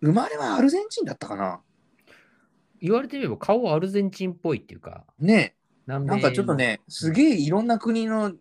[0.00, 1.62] 生まれはアルゼンチンだったかな
[2.80, 8.32] 言われてみれば顔はアルゼンチンっぽいっていうか、ねなんかちょっとね、すげえいろんな国の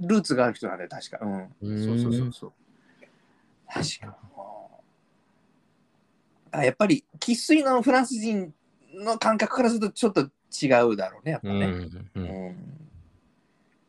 [0.00, 1.18] ルーツがある人なんだよ、確か。
[1.22, 1.54] うん。
[1.60, 2.52] うんそうそうそうそう。
[3.72, 4.18] 確か。
[6.50, 8.52] あやっぱり、生粋のフランス人
[8.94, 11.66] の感覚からするとちょっと違うだろうね、やっぱうんね。
[12.14, 12.78] うんうん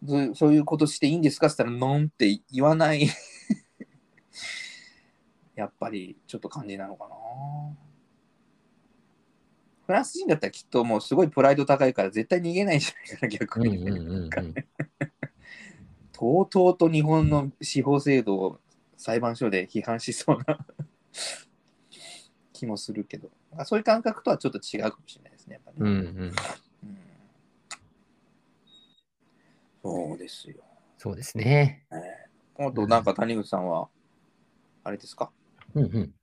[0.05, 3.07] そそういうことしていいんですかって言ったら、ノンって言わない。
[5.55, 7.15] やっぱりちょっと感じなのかな。
[9.85, 14.29] フランス人だったらきっともうすごいプライド高いから絶対逃げないんじゃないかな、逆に
[16.11, 18.59] とうとうと日本の司法制度を
[19.03, 20.65] 裁判所で批判しそうな
[22.53, 23.29] 気もするけど、
[23.65, 25.55] そういう感覚とはちょっと違うかもしれないですね。
[25.55, 26.31] やっぱねうんうんうん
[29.83, 30.55] そうですよ。
[30.97, 31.85] そうですね。
[32.57, 33.89] あと、なんか谷口さんは、
[34.85, 35.29] あれですか？
[35.73, 36.13] うんうん。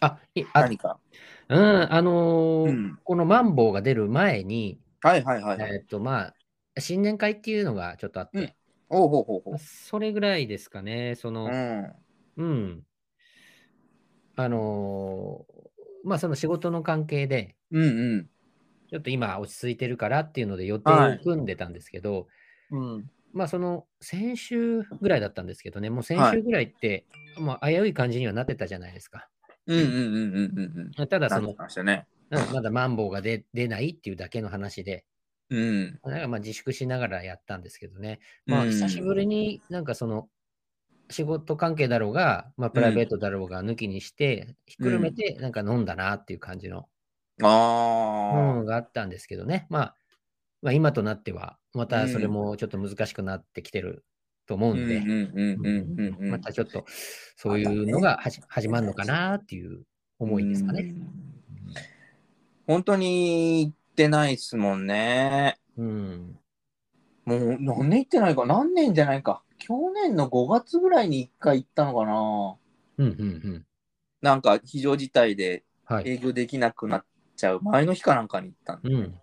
[0.00, 1.00] あ、いあ何か？
[1.48, 5.74] うん、あのーうんこのマンボウが出る前に、はいはいはいはい。
[5.74, 6.28] えっと、ま
[6.76, 8.52] あ、新年会っていうのがちょっとあって、うん
[8.90, 9.58] おうほうほうほう。
[9.58, 11.94] それぐらいですかね、その、うん。
[12.36, 12.82] うん。
[14.36, 15.60] あのー
[16.02, 18.26] まあ、その仕事の関係で、うん
[18.90, 22.26] ちょっと今落ち着いてるからっていうので予定はいを組んでたんですけど、
[22.72, 22.96] うん。
[22.96, 23.10] うん。
[23.32, 27.06] まあその先週ぐらいだったんですけどね、もう先週ぐらいって、
[27.38, 29.28] まあ危うい感じにはなってたじゃないですか。
[29.66, 31.08] うんうんうんうんうんうん。
[31.08, 32.06] ただそのたね。
[32.30, 35.04] うんまだマンボウが出出ないっていうだけの話で、
[35.50, 36.00] うん。
[36.04, 40.28] なんかまあ自粛しながらやったんですけどね、まあうん久しぶりになんかその
[41.10, 46.88] 仕事関係だろうが、まあプライベートだろうが抜きにして、ひっくるめてなんか飲んだなっていう感じの
[47.42, 48.54] あもあ。
[48.58, 49.96] のがあったんですけどね、まあ、
[50.62, 54.04] まあ今となっては、またそれもちょっと難しくなってきてる
[54.46, 56.30] と思うんで、うんうんうんうんうんうん。
[56.30, 56.84] またちょっと
[57.36, 59.82] そういうのがはじ始まるのかなっていう
[60.18, 60.82] 思いですかね。
[60.82, 61.08] うん。
[62.66, 65.58] 本当に行ってないっすもんね。
[65.76, 66.38] うん。
[67.24, 69.42] もう何年行ってないか何年じゃないか。
[69.58, 72.56] 去年の5月ぐらいに1回行ったのかな。
[72.98, 73.24] うんうんう
[73.56, 73.66] ん。
[74.22, 76.08] なんか非常事態ではい。
[76.08, 79.20] 営業できなくなっちゃう前の日かなんかに行ったんで、うん。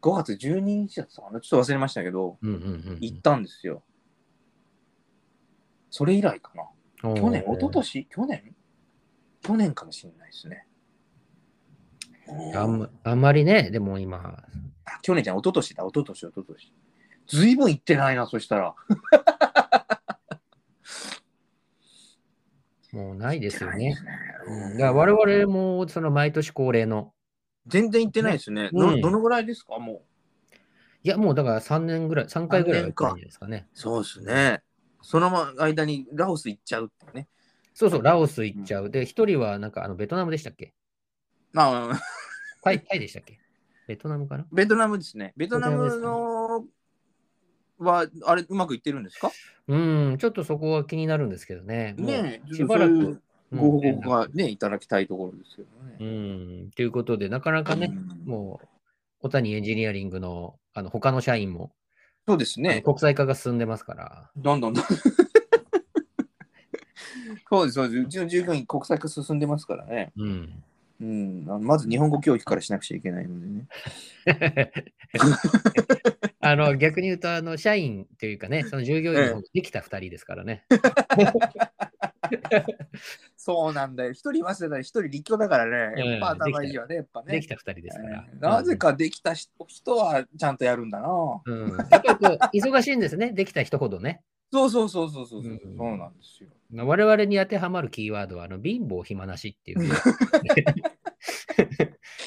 [0.00, 2.98] 5月12日だったかなちょっと忘れましたけど、うんうんうん。
[3.00, 3.82] 行ったんですよ。
[5.90, 7.14] それ以来かな。
[7.14, 8.06] 去年、一昨年？
[8.08, 8.54] 去年？
[9.42, 10.66] 去年かもしれないですね。
[12.54, 14.42] あんまあんまりね、でも今、
[14.84, 16.72] あ去年じゃん、一昨年だ、一昨年、一昨年。
[17.28, 18.74] ずいぶん行ってないな、そしたら。
[22.92, 23.88] もうないですよね。
[23.90, 24.18] 行ってない
[24.70, 27.14] うん、だから我々もその毎年恒例の、
[27.66, 28.70] 全然行ってないですね。
[28.72, 30.02] うんどどのぐらいですか、もう。
[31.04, 33.66] いやもうだから3年ぐらい、3回ぐらいは行っですかね。
[33.74, 34.62] そうですね。
[35.00, 35.30] その
[35.60, 37.28] 間にラオス行っちゃうってね。
[37.74, 38.90] そうそう、ラオス行っちゃう。
[38.90, 40.66] で、一人はなんかあのベトナムでしたっけ？
[40.66, 40.81] ま
[41.56, 42.00] あ、
[42.62, 43.38] タイタイでしたっけ？
[43.86, 45.32] ベトナムかなベトナムですね。
[45.36, 46.64] ベトナムの
[47.78, 49.30] は、あれ、うまくいってるんですか？
[49.68, 51.94] うん、ちょっとそこは気になるんですけどね。
[51.98, 53.20] ねえ、しばらく。
[53.52, 55.68] ご報うん告がね、いただきたいところですけど
[56.00, 56.62] うね。
[56.64, 58.66] ん、ということで、なかなかね、うんもう、
[59.20, 61.70] 小谷エンジニアリングのあの他の社員も、
[62.26, 62.80] そうですね。
[62.82, 64.30] 国際化が進んでますから。
[64.36, 64.84] どんどんどん。
[67.50, 68.00] そうです、そうです。
[68.00, 70.12] うちの従業員国際化進んでますからね。
[70.16, 70.64] うん。
[71.02, 73.66] うん、まず日本語教育からしなくちゃいけないのでね。
[76.38, 80.64] あの逆に言うと、あの社員というかね、その従業員のできた2人ですからね。
[83.36, 84.12] そうなんだよ。
[84.12, 84.78] 一人いますよね。
[84.80, 86.00] 一人立教だからね。
[86.00, 86.94] やっぱうん頭いいよね。
[86.94, 87.32] やっぱね。
[87.32, 88.24] できた2人ですから。
[88.32, 91.08] えーなぜかできた人人はちゃんとやるんだな。
[91.44, 91.64] うん。
[91.64, 94.22] うん、やっぱりこう忙しいんですね、できた人ほどね。
[94.52, 95.40] そうそうそうそうそう。
[95.40, 96.50] うんそうなんですよ。
[96.74, 99.92] 我々に当てはまるキーワードは、あの貧乏暇なしっていう、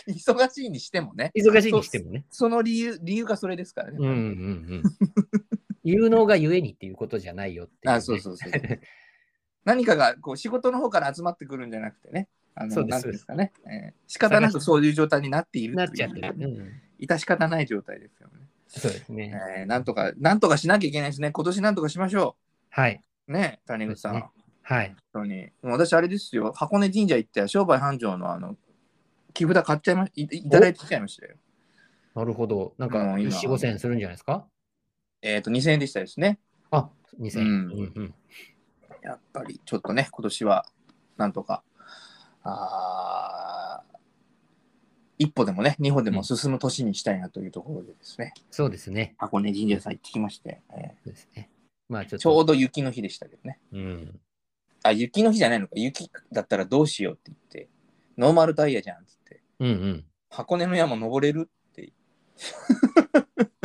[0.07, 1.31] 忙しいにしてもね。
[1.37, 2.25] 忙しいにしてもね。
[2.29, 3.97] その理由、理由がそれですからね。
[3.99, 4.15] うんうんう
[4.77, 4.83] ん。
[5.83, 7.93] 有能がゆえにっていうことじゃないよっていう、ね。
[7.93, 8.51] あ、そうそうそう。
[9.65, 12.29] 何かがこう仕事の方から集まってくるんじゃなくてね。
[12.53, 13.51] あのそうですかね。
[13.65, 16.27] えー仕方なくそういう状態になっているなっちゃってる。
[16.27, 18.47] いううん、致し方ない状態ですよね。
[18.67, 19.33] そうですね。
[19.57, 21.31] えーなんとか、なんとかしなきゃいけないですね。
[21.31, 22.37] 今年なんとかしましょ
[22.69, 23.01] はい。
[23.27, 23.31] う。
[23.33, 24.13] ね、谷口さん。
[24.13, 24.34] そうです
[24.67, 24.95] はい。
[25.13, 25.49] 本当に。
[25.61, 26.51] 私、あれですよ。
[26.53, 28.57] 箱根神社行って、商売繁盛のあの、
[29.33, 31.35] 木札買っちゃいまいいただいてきちゃいましたよ。
[32.15, 32.73] なるほど。
[32.77, 34.47] なんか、もう今4、5000円するんじゃないですか？
[35.21, 36.39] えっ、と、2000円でしたですね。
[36.71, 37.45] あ、2000円。
[37.45, 38.13] ううんんうん
[39.03, 40.65] やっぱり、ちょっとね、今年は、
[41.17, 41.63] なんとか、
[42.41, 43.95] あー
[45.17, 49.15] 一歩でもね、二歩でも進む年にしたいなというところでですね、そうですね。
[49.17, 51.49] 箱根神社さん行ってきまして、えそうですね。
[51.87, 52.17] まあちょ。
[52.17, 53.59] ちょうど雪の日でしたけどね。
[53.71, 54.19] うん。
[54.87, 57.69] あ、雪の日じゃないのか、雪だったらどうしようって言って、
[58.17, 60.05] ノーマルタイヤじゃんっつって、うんうん。
[60.29, 61.93] 箱根の山登れるって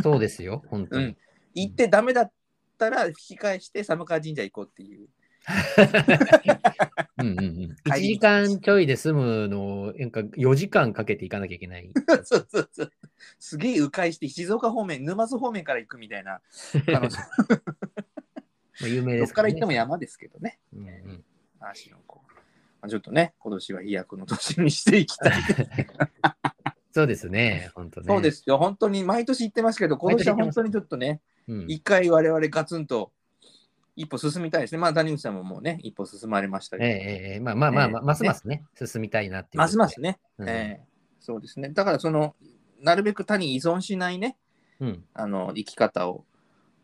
[0.03, 0.63] そうですよ。
[0.69, 1.05] 本当に。
[1.05, 1.17] うん
[1.53, 2.33] 言ってダメだっ
[2.79, 5.09] たら引き返して寒川神社行こうっていう。
[7.19, 7.45] うんうんうん。
[7.45, 11.91] 1 帰り時間ちょいで済むのを、なんか4時間かけていかなきゃいけない。
[12.23, 12.93] そうそうそう。
[13.39, 16.35] すげえ迂回して静岡方面、沼津方面から行くみたいな。
[16.35, 16.41] あ
[17.01, 17.27] のそま
[18.83, 20.61] あ有名どっですねから行っても山ですけどね。
[20.73, 20.91] うんうん
[21.71, 22.21] 足の子。
[22.81, 25.33] まあ、ちょっとね、今年は飛躍の年にしていきたい。
[26.93, 27.71] そうですね。
[27.75, 28.07] 本当ね。。
[28.09, 28.59] そうですすよ。
[28.59, 33.13] 本当に毎年言ってますけど、今年は本当にちょっとね、うん、一回我々ガツンと
[33.95, 34.79] 一歩進みたいですね。
[34.79, 36.89] まあ、谷口さんももうね、一歩進まれましたけど。
[36.89, 39.61] ええええええまあまあまあ、まあええますますね、進みたいなっていう。
[39.61, 40.19] ますますね。
[40.39, 41.69] うんええそうですね。
[41.69, 42.35] だから、その、
[42.81, 44.39] なるべく他に依存しないね、
[44.81, 45.05] うん。
[45.13, 46.25] あの、生き方を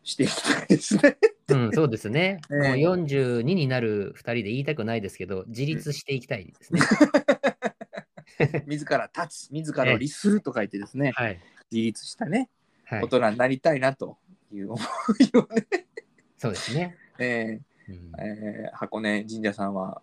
[0.03, 1.17] していきたいですね。
[1.49, 2.41] うん、そうですね。
[2.51, 6.81] ええもう42になる2人で言いたくないですけど、自立していきたいですね。
[8.67, 11.39] 自ら立つ、自らを律すると書いてですね、はい。
[11.71, 12.49] 自立したね、
[12.85, 13.07] はい大。
[13.07, 14.17] 人になりたいなと
[14.51, 14.81] いう思
[15.19, 15.67] いをね、
[16.37, 16.97] そうですね。
[17.19, 20.01] えうんーえー箱根神社さんは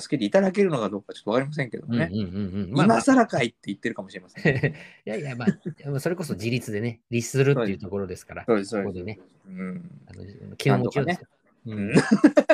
[0.00, 4.56] 助けていただけるのかどうかちょっとわかりませんけどもね、今更かいって言ってるかもしれません。
[4.56, 4.72] い
[5.04, 8.92] やいや、まあ、それこそ自立でね、律するっていうところですから、そうです、そうです。
[8.92, 11.28] ここでね、うんあの気の持ちようですよ。
[11.66, 11.94] ううんん、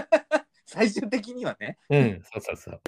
[0.66, 2.80] 最終的にはね、うん、そうそうそう。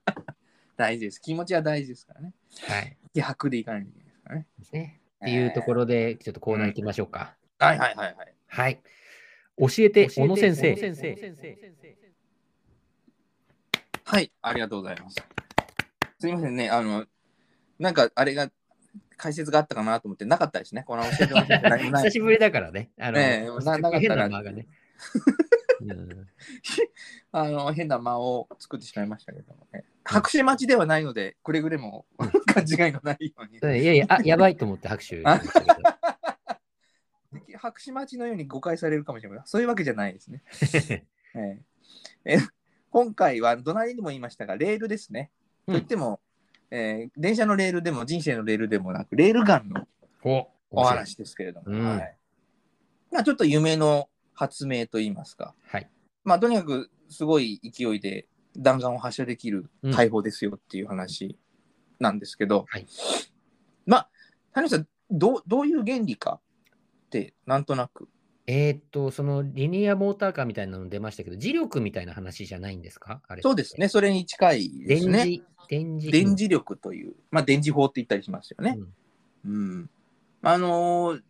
[0.76, 1.20] 大事です。
[1.20, 2.34] 気持ちは大事ですからね。
[2.68, 2.96] はい。
[3.14, 4.46] 気迫でいかないといけないですからね。
[4.58, 5.00] ですね。
[5.16, 7.34] っていうところで、ちょっとコーナー行きましょうか。
[7.58, 8.34] はいはいはいはい。
[8.46, 8.80] はい。
[9.58, 10.74] 教えて、小野先生。
[14.08, 15.16] はい、ありがとうございます。
[16.20, 17.06] すみませんね、あの、
[17.80, 18.52] なんかあれが、
[19.16, 20.84] 解説があったかなと思ってなかったですね。
[20.86, 22.92] この教えてもらって何もない 久しぶりだからね。
[23.00, 24.68] あの、ええななかった変らな間がね。
[25.80, 26.26] うん
[27.32, 29.84] あの変な間を作ってしまいましたけどもね。
[30.04, 33.58] 拍手待ちではないので、くれぐれもうん勘違いのないように。
[33.82, 35.24] いやいや、あ、やばいと思って拍手。
[37.56, 39.42] 拍手待ちのように誤解されるかもしれない。
[39.46, 40.44] そういうわけじゃないですね。
[41.34, 41.60] え
[42.24, 42.38] ええ
[42.96, 45.30] 今回は、隣にも言いましたが、レールですね。
[45.66, 45.74] うん。
[45.74, 46.18] といっても、
[46.70, 49.86] えー電車のレールでも人生のレールでもなく、レールガンの
[50.24, 51.84] おお話ですけれども、うん。
[51.84, 52.16] はい。
[53.12, 55.90] まあ、ちょっと夢の発明といいますか、はい。
[56.24, 61.36] まあ、とにかくすごい勢いで弾丸を発射できる大砲ですよっていう話
[62.00, 62.86] なんですけど、はい。
[63.84, 64.10] まあ、
[64.54, 68.08] 谷口さんどう、どういう原理かって、なんとなく。
[68.46, 73.20] えーっと、そのリニアモーターカーみたいなの出ましたけど、磁力みたいな話じゃないんですか？
[73.26, 73.42] あれ。
[73.42, 75.42] そうですね、それに近いですね。
[75.68, 76.12] 電磁、電磁。
[76.12, 78.78] 電磁力という、まあ、電磁砲って言ったりしますよね。
[79.44, 79.90] うんうん。
[80.42, 81.22] あのー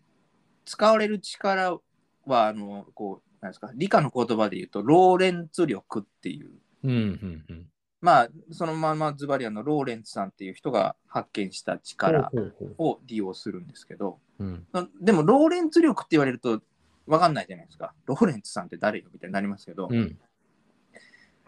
[0.68, 1.78] 使われる力
[2.24, 6.50] は、あのこう、なんですか、理科の言葉で言うと、ローレンツ力っていう、
[6.82, 7.66] うんうんうん。
[8.00, 14.66] まあ、そのままズバリあのローレンツさんっていう人が発見した力ほうほうほうを利用するんですけど、うん
[15.00, 16.60] でも、ローレンツ力って言われると
[17.06, 17.94] 分かんないじゃないですか。
[18.06, 20.18] ローレンツさんって誰よみたいになりますけど、うん。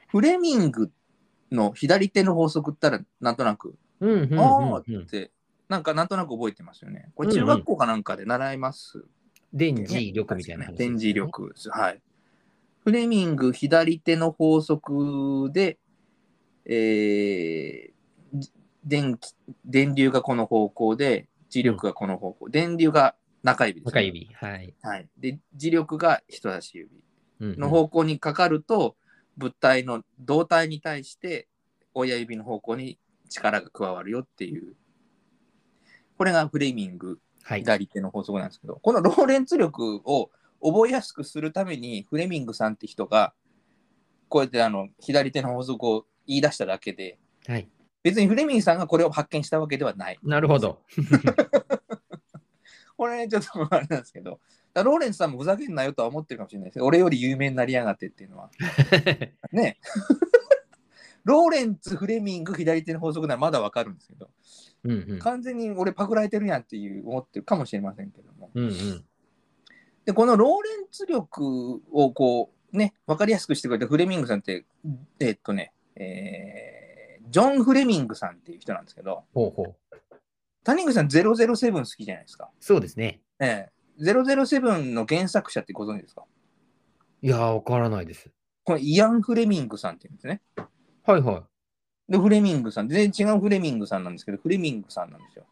[0.09, 0.91] フレミング
[1.51, 5.31] の左手の法則ったらなんとなく、うんうんうんあうんーって、
[5.69, 7.11] なんかなんとなく覚えてますよね。
[7.15, 9.05] これ中学校かなんかで習います、
[9.53, 11.71] 電磁力みたいなね、電磁力です。
[11.71, 12.01] はい。
[12.85, 15.79] フレミング左手の法則で、
[16.65, 17.99] えー
[18.35, 18.53] じ
[18.85, 24.01] 電気電流がこの方向で、磁力がこの方向、電流が中指です、ね。
[24.01, 24.29] 中指。
[24.35, 24.75] はい。
[24.83, 25.09] はい。
[25.19, 26.91] で、磁力が人差し指
[27.41, 28.97] うんうんの方向にかかると、
[29.37, 31.47] 物体の胴体に対して
[31.95, 32.99] 親指の方向に
[33.29, 34.75] 力が加わるよっていう。
[36.17, 37.61] これがフレミングはい。
[37.61, 40.31] 左手の法則なんですけど、このローレンツ力を
[40.63, 43.33] 覚えやすくするために、フレミングさんって人が、
[44.29, 47.67] こうやってあの左手の法則を言い出しただけで、はい。
[48.03, 50.19] 別にフレミングさんがこれを発見したわけではない。
[50.23, 50.83] なるほど。
[52.97, 54.41] これ、ちょっとあれなんですけど、
[54.75, 58.51] ローレンツさんもふざけんなよとは思ってるかもしれないです俺より有名になりやがってっていうのは。
[59.53, 59.79] ね。
[61.25, 64.31] ローレンツ、フレミング、左手の法則ならまだわかるんですけど、
[64.85, 65.19] うんうん。
[65.19, 68.51] 完全に俺パクられてるやんっていう思ってるかもしれませんけども。
[68.55, 69.05] うんうん。
[70.05, 74.65] で、このローレンツ力をこう、ね、わかりやすくしてくれたフレミングさんって、
[75.19, 76.89] えっとね、えー
[77.31, 79.77] ジョン・フレミングさんっていう人なんですけど、ほうほう。
[80.69, 82.51] 谷口さん007好きじゃないですか。
[82.61, 83.23] そうですね。
[83.41, 86.25] ええ007の原作者ってご存知ですか？
[87.23, 88.31] いやー、わからないです。
[88.65, 90.43] これイアン・フレミングさんって言うんですね。
[91.05, 91.45] はいは
[92.09, 92.13] い。
[92.13, 95.47] で、フレミングさん、全然違うフレミングさんなんですけど、フレミングさんなんですよ。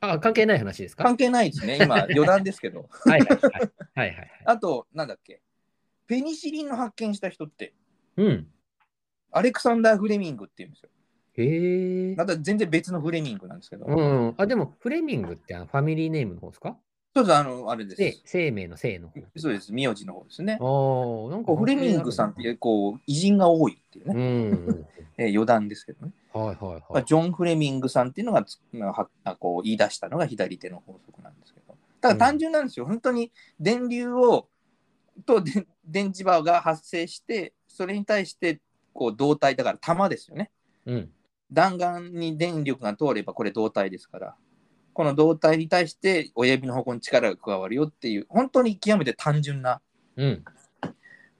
[0.00, 1.04] あ、関係ない話ですか？
[1.04, 1.78] 関係ないですね。
[1.82, 2.88] 今、余談ですけど。
[2.90, 3.40] はいはいはい。
[3.40, 4.30] はいはいはい。
[4.46, 5.40] あと、なんだっけ？
[6.08, 7.72] ペニシリンの発見した人って、
[8.16, 8.48] うん。
[9.30, 10.90] アレクサンダー・フレミングって言うんですよ。
[11.36, 12.16] へえ。
[12.16, 13.86] また全然別のフレミングなんですけど。
[13.86, 14.34] うん。
[14.36, 16.76] あ、でも、フレミングってあのファミリーネームの方ですか？
[17.14, 17.96] そうです、あの、あれです。
[17.96, 19.20] で、生命の生の方。
[19.36, 20.58] そうです、名字の方ですね。
[20.60, 24.86] ああ、なんかフレミングさんって、こう、偉人が多いっていううね、んうん。
[25.18, 26.12] えー余談ですけどね。
[26.32, 27.04] はいはいまあ、はい。
[27.06, 31.74] ジョン・フレミングさんっていうのがつまあはあこう言い出したのが左手の法則なんですけど。
[32.02, 32.84] だから単純なんですよ。
[32.84, 34.46] 本当に電流を
[35.24, 38.60] とで電磁場が発生して、それに対して
[38.92, 40.50] こう導体だから弾ですよね。
[40.84, 41.10] うん。
[41.52, 44.34] 弾丸に電力が通ればこれ導体ですから。
[44.92, 49.80] この導体に対して親指の方向に力が加わるよっていう、本当に極めて単純な
[50.16, 50.44] うん。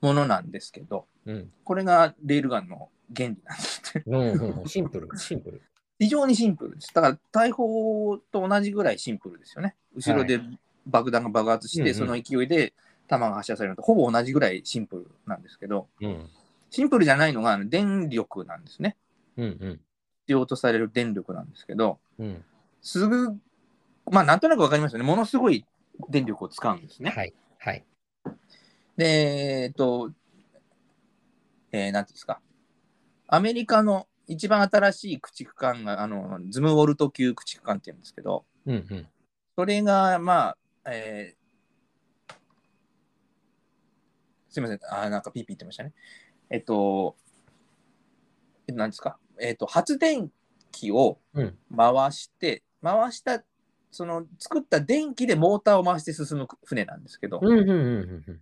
[0.03, 1.51] ものなんですけど、うん。
[1.65, 3.83] これがレールガンの原理なんです。
[4.05, 5.63] うんシンプル、シンプル。
[5.99, 6.93] 非常にシンプルです。
[6.93, 9.75] だから大砲と同じぐらいシンプルですよね。
[9.95, 10.41] 後ろで
[10.87, 12.75] 爆弾が爆発して、うんうんその勢いで
[13.09, 16.29] 弾が発射されるのとほぼ同じぐらいシンプルなんですけど、うん。
[16.71, 18.97] シンプルじゃないのが電力なんですね。
[19.39, 19.81] うんうん。
[20.27, 22.45] 必要とされる電力なんですけど、うん。
[22.83, 23.31] すぐ、
[24.11, 25.05] まあなんとなくわかりますよね。
[25.05, 25.65] ものすごい
[26.11, 27.11] 電力を使うんですね。
[27.11, 27.33] はい。
[27.59, 27.85] はい。
[28.97, 30.11] で、えっと、
[31.71, 32.41] えーなんていうんですか。
[33.29, 39.09] アメリカの一番新しい駆逐艦が、あの、ズムウォルト級駆逐艦っていうんですけど、うんうん。
[39.55, 41.47] それが、まあ、えー
[44.49, 45.93] すみません、あーなんかピーピー言ってましたね。
[46.49, 47.15] えっと、
[48.67, 50.31] えっと何ですか、えっと、発電
[50.71, 53.43] 機をうん回して、回した、
[53.91, 58.41] その作った電気でモーターを回して進む船なんですけど、うんうんうんうん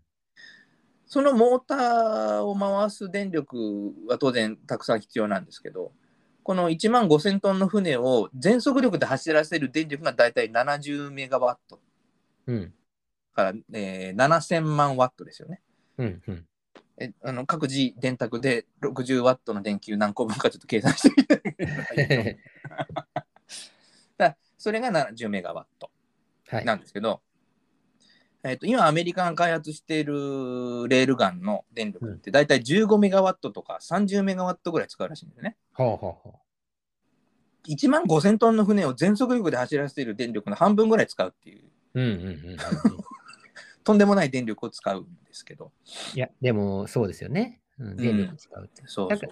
[1.06, 5.92] そのモーターを回す電力は当然たくさん必要なんですけど、
[6.42, 11.78] この1万5000トンの船を全速力で走らせる電力がだいたい70メガワット
[12.46, 12.56] うん。
[12.56, 12.74] うん
[13.34, 15.60] から、えー7000万ワットですよね。
[15.98, 16.46] うんうん。
[16.98, 22.38] えあの各自電卓で60ワットの電球何個分かちょっと計算してみて
[24.16, 25.90] だそれが70メガワット
[26.48, 26.64] はい。
[26.64, 27.22] なんですけど、
[28.42, 35.56] えっと今アメリカが開発しているレールガンの電力って大体15メガワットとか30メガワットぐらい使うらしいんですね。
[35.72, 36.28] はあはあはあ。
[37.66, 41.64] 1万5000トンの船を全速力で走らせている電力の半分ぐらい使うっていう、
[41.94, 42.56] うんうんうんうん。
[43.82, 45.72] とんでもない電力を使うんですけど。
[46.14, 47.60] いや、でもそうですよね。
[47.78, 48.82] うん、電力使うって。
[48.86, 49.26] そうそうなんか。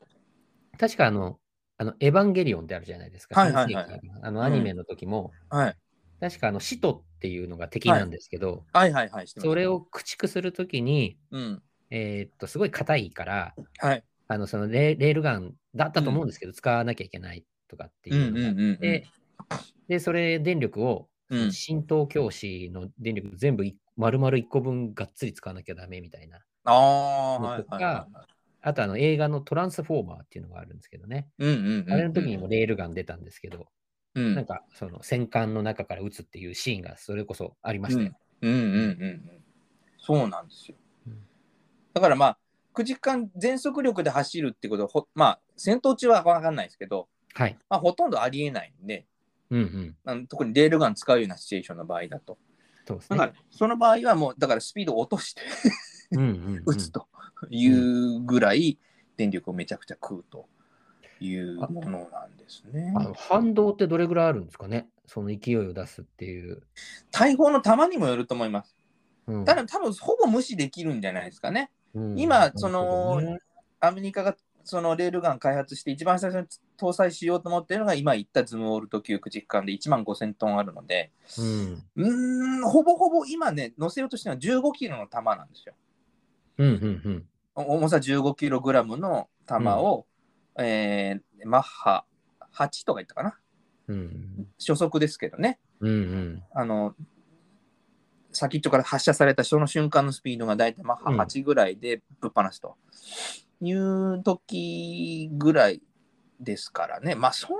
[0.78, 1.38] 確かあの、
[1.78, 3.40] あの、エヴァンゲリオンってあるじゃないですか。
[3.40, 5.76] はいはいはいあの、アニメの時も、はい、
[6.20, 9.26] 確かあの、使徒っていうのが敵なんですけど、はいはいはい。
[9.28, 11.62] 知ってますそれを駆逐するときに、うん。
[11.90, 14.04] えーっと、すごい硬いから、はい。
[14.28, 19.06] あの、そのレレールガンだったと思うんですけど、使わなきゃいけないとかってうんいうのがあっうんうんうんて、
[19.88, 27.64] で、それ、電力を、うん浸透教師の電力全部い丸々1個分がっつり使わなきゃダメみたいなああ、はい。
[28.64, 31.26] あとあの映画のトランスフォーマーっていうのがあるんですけどね。
[31.38, 31.92] うんうんうんうん。
[31.92, 33.66] あれの時にもレールガン出たんですけど、
[34.14, 38.12] うん、なんかその戦艦の中から撃つっていうシーンがそれこそありましたよ。
[38.42, 39.22] うんうんうんうん。
[39.98, 40.76] そうなんですよ
[41.06, 41.18] うん。
[41.92, 42.38] だからまあ、
[42.74, 47.58] 9時間全速力で走るってことはほ、まあ、戦闘中は分かんないですけど、はい。
[47.68, 49.06] まあ、ほとんどありえないんで、
[49.50, 49.96] うんうん。
[50.04, 52.38] あの特にレールガン使うようなシチュエーションの場合だと。
[52.86, 55.42] そうですだからね。、その場合はもう、だからスピードを落として
[56.12, 56.30] うんうんう
[56.60, 57.06] ん撃つと
[57.50, 58.78] いうぐらい
[59.16, 60.46] 電力をめちゃくちゃ食うと
[61.20, 62.92] いうものなんですね。
[62.96, 64.88] あの反動ってどれぐらいあるんですかね？
[65.06, 66.62] その勢いを出すっていう。
[67.10, 68.76] 大砲の弾にもよると思います。
[69.26, 71.70] うんただ多分ほぼ無視できるんじゃないですかね。
[71.94, 73.38] うん今そのね
[73.80, 76.46] アメリカがそのレールガン開発して一番最初に
[76.78, 81.10] 搭載しようと思っているのが今言ったズムウォルト級駆逐艦で1万5000トンあるので、
[81.96, 85.74] うんほぼほぼ今ね、乗せようとしてるのは15キロの弾なんですよ。
[86.58, 87.26] うんうんうん。
[87.54, 90.06] お重さ15キログラムの弾を、
[90.58, 92.04] えーマッハ
[92.54, 93.36] 8とか言ったかな？
[93.88, 95.58] うん初速ですけどね。
[95.80, 96.42] うんうん。
[96.54, 96.94] あの、
[98.30, 102.76] 先っちょから発射されたその瞬間のスピードが大体マッハ8ぐらいでぶっ放すと
[103.62, 105.80] いう時ぐらい
[106.40, 107.14] ですからね。
[107.14, 107.56] まあそんな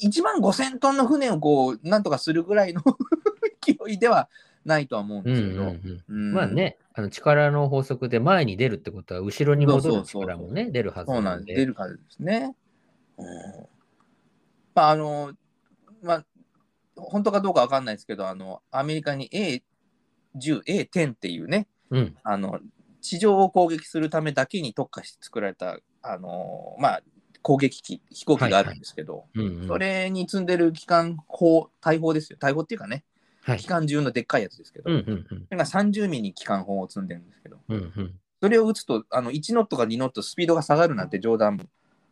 [0.00, 2.82] 1万5000トンの船をこう、なんとかするぐらいの
[3.60, 4.28] 勢いでは
[4.64, 5.62] ないとは思うんうんですけど。
[5.62, 11.54] うんうんうんまあね、あの力の法則で前に出るってことは、後ろに戻るそうそうそう力もね、出るはずそうなんんで。
[11.54, 12.54] 出るからですね。
[13.18, 13.26] うん、
[14.74, 15.32] まあ、あの、
[16.02, 16.24] まあ、
[16.96, 22.16] 本当かどうかわかんないですけど、あの、アメリカに A10、A10 っていうね、うん。
[22.22, 22.60] あの、
[23.08, 27.02] 地上を攻撃するためだけに特化して作られた、あの、まあ、
[27.40, 32.38] 攻撃機、飛行機があるんですけど、うんうんそれに積んでる機関砲、大砲ですよ。
[32.38, 33.04] 大砲っていうかね、
[33.40, 33.66] はい機。
[33.66, 38.14] 関銃のでっかいやつですけど、うんうんうんそれが30ミリ機関砲を積んでるんですけど、うんうん。
[38.42, 41.64] それを撃つと、あの1ノットか2ノットスピードが下がるなんて冗談も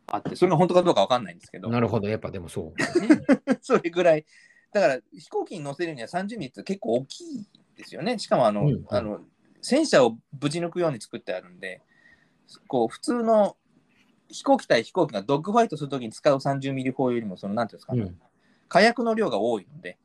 [0.07, 2.73] あって、それが本当かどうかわかんないんですけど、なるほど、やっぱでもそう。
[3.61, 4.25] それぐらい。
[4.71, 8.17] だから飛行機に乗せるには30ミリって結構大きいですよね。
[8.17, 9.21] しかもあの、うんうんあの
[9.67, 11.81] 戦車をぶち抜くように作ってあるんで、
[12.67, 13.57] こう普通の
[14.29, 18.17] 飛行機対飛行機がドッグファイトするときに使う30ミリ砲よりも、そのなんていうんですかね、うん
[18.69, 19.97] 火薬の量が多いので、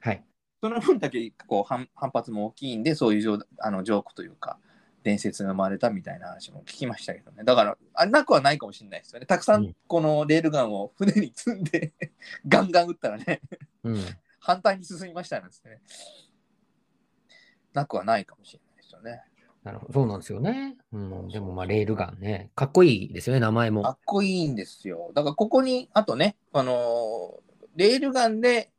[0.00, 0.22] はい。
[0.62, 4.58] その分だけこう反反 発も大きいんで、そういうジョーあのジョークというか、
[5.02, 7.44] 伝説が生まれたみたいな話も聞きましたけどね。
[7.44, 9.26] だから、あなくはないかもしれないですよね。
[9.26, 11.92] たくさうんんこのレールガンを船に積んで、
[12.48, 13.40] ガンガン撃ったらね、
[13.84, 13.96] うん。
[14.40, 15.80] 反対に進みましたなんですね。
[17.72, 18.61] なくはないかもしれない
[18.92, 19.22] ですよね。
[19.64, 19.92] なるほど。
[19.92, 20.76] そうなんですよね。
[20.92, 21.28] うん。
[21.28, 22.50] でもまあ、レールガンね。
[22.54, 23.82] かっこいいですよね、名前も。
[23.82, 25.12] かっこいいんですよ。
[25.14, 28.70] だからここに、あとね、あのーレールガンで、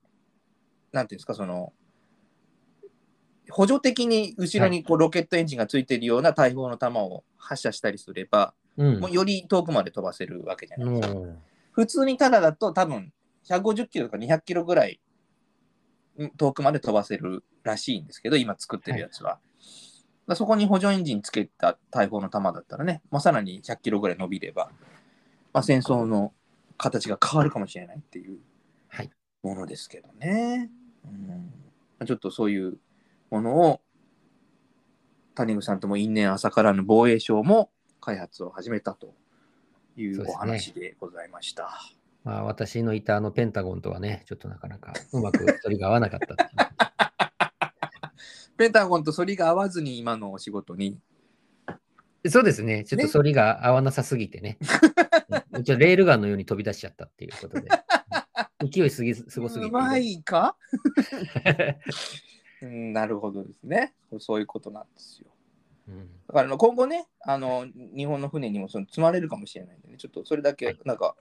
[0.92, 1.74] なんていうんですか、その、
[3.50, 9.12] 補助的に後ろにこうロケットエンジンがついてるような大砲の弾を発射したりすれば、うんもう。
[9.12, 11.16] より遠くまで飛ばせるわけじゃないですか。
[11.16, 11.38] も
[11.72, 13.12] 普通にただだと多分
[13.48, 15.00] 150キロとか200キロぐらい
[16.18, 19.32] うん遠くまで飛ばせるらしいんですけど、今作ってるやつは。
[19.32, 19.42] だか
[20.28, 24.70] らそこに補助エンジンつけた大砲の弾だったらね、まあ、さらに100キロぐらい伸びれば、
[25.54, 26.34] まあ、戦争の
[26.78, 28.40] 形が変わるかもしれないっていう
[28.88, 29.10] はい
[29.42, 30.70] ものですけどね。
[31.06, 32.78] うん、ちょっとそういう
[33.30, 33.82] ものを
[35.36, 39.14] 谷口さんとも因縁朝からぬ防衛省も開発を始めたと
[39.98, 41.64] いそうお話でございました。
[41.64, 41.68] う
[42.24, 47.13] まあ、私のいたあのペンタゴンとはね、ちょっとなかなかうまく距離が合わなかった。
[48.58, 51.00] ペンタゴンと反りが合わずに今のお仕事に。
[52.30, 52.84] そうですね。
[52.86, 54.58] ちょっと反りが合わなさすぎてね。
[55.52, 57.70] うんちょレールガンのように飛び出しちゃったっていうことで。
[58.62, 59.70] う ん勢いすぎすごすぎて。
[59.70, 60.56] うまいか、
[62.62, 63.94] うん、なるほどですね。
[64.20, 65.28] そういうことなんですよ。
[65.90, 71.16] うんだから今後ね、あの日本の船にもその積まれるかもしれないんでね、ちょっとそれだけはいなんか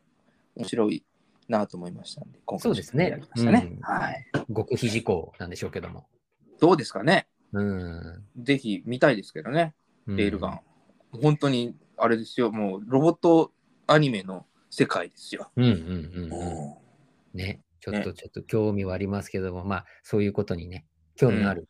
[0.54, 1.04] 面白い
[1.48, 4.26] なと思いましたんで、今回そうですね、うんはい。
[4.54, 6.06] 極秘事項なんでしょうけども。
[6.62, 8.24] どうですかねうん。
[8.38, 9.74] ぜひ見たいですけどね、
[10.06, 10.60] うんレールガン。
[11.10, 13.50] 本当にあれですよ、もうロボット
[13.88, 15.50] アニメの世界ですよ。
[15.56, 16.32] うんうんうんうん。
[16.32, 16.74] うん
[17.34, 17.60] ね。
[17.80, 20.86] ちょっとちょっと興味はありますけども、まあ、そういうことにね、
[21.16, 21.68] 興味のある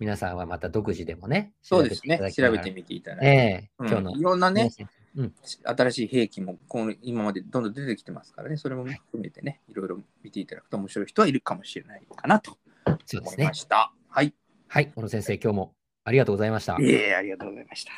[0.00, 3.26] 皆さんはまた独自でもね、そうですね、調べてみみていただいて。
[3.26, 4.72] ええうん今日のいろんなね、
[5.14, 5.34] うん
[5.64, 12.58] 新しい兵器もこの今までどんどん出てきてますからね、それも含めてね、いろいろ見ていただくと面白い人はいるかもしれないかなと
[13.06, 13.54] そうですね思いま。
[13.54, 13.92] した。
[14.14, 14.34] はい。
[14.68, 16.76] はい、小野先生、今日もありがとうございました。
[16.78, 17.92] いえいえ、ありがとうございました。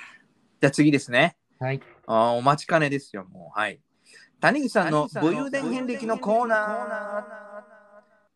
[0.60, 1.36] じゃあ次ですね。
[1.58, 1.80] はい。
[2.06, 3.58] あーお待ちかねですよ、もう。
[3.58, 3.80] はい。
[4.38, 7.26] 谷口さんの武勇伝遍歴のコーナ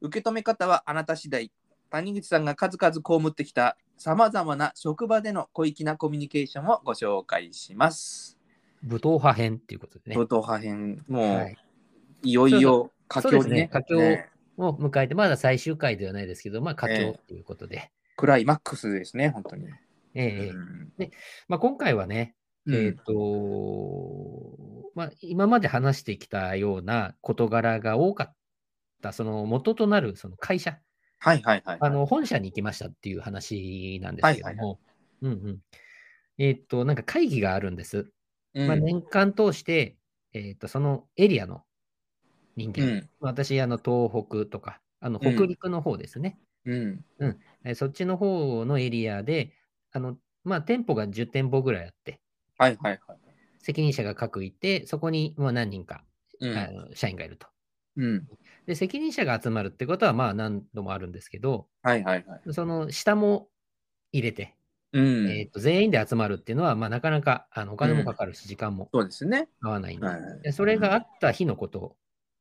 [0.03, 0.07] ー。
[0.07, 1.53] 受け止め方はあなた次第。
[1.91, 8.37] 谷口さんが数々被ってきたさまざまな職場での小粋なコミュニケーションをご紹介します。
[8.83, 10.17] 武闘派編っていうことでね。
[10.17, 11.57] 武闘派編、もう、はい
[12.25, 17.91] い、よいよ佳境にそうですねね佳境ねを迎えて、まだ最終回ではないですけど、まあ、佳え境っていうことで。
[18.17, 19.69] クライマックスですね、本当に。
[20.15, 20.93] ええええうん
[21.47, 22.35] まあ、今回はね、
[22.67, 24.59] うんえっ、と、
[24.95, 28.35] まあ、今まで話してきたような事柄が多かっ
[29.01, 30.79] た、その元となるその会社、
[31.21, 31.79] はいはいはい。
[31.81, 34.81] あの本社に行きましたっていう話なんですけどはいも、
[35.23, 35.59] うんうん。
[36.39, 38.11] えっ、と、なんか会議があるんです。
[38.55, 39.97] うん、まあ、年間通して、
[40.33, 41.63] えっ、と、そのエリアの
[42.59, 46.39] 人間、うん私、あの、東北とか、あの、うん北陸の方ですね。
[46.67, 47.05] うん。
[47.65, 49.53] えーそっちの方のエリアで、
[49.93, 52.21] あの、まあ、店舗が10店舗ぐらいあって、
[52.59, 53.19] はいはいはい。
[53.61, 56.03] 責任者が各いて、そこにまあ何人か、
[56.41, 57.47] うんあの社員がいると。
[57.97, 58.29] うん。
[58.67, 62.53] で、責任者が集まるってことは、まあ何度もあるんですけど、はいはいはい。
[62.53, 63.49] その下も
[64.13, 64.55] 入れて、
[64.93, 65.31] うん。
[65.31, 69.49] えーと全員で集まるっていうのは、まあ、なかなかあのお金もかかるし、時間もそうですね。
[69.61, 71.95] 合わないんで、はいでそれがあった日のことうん。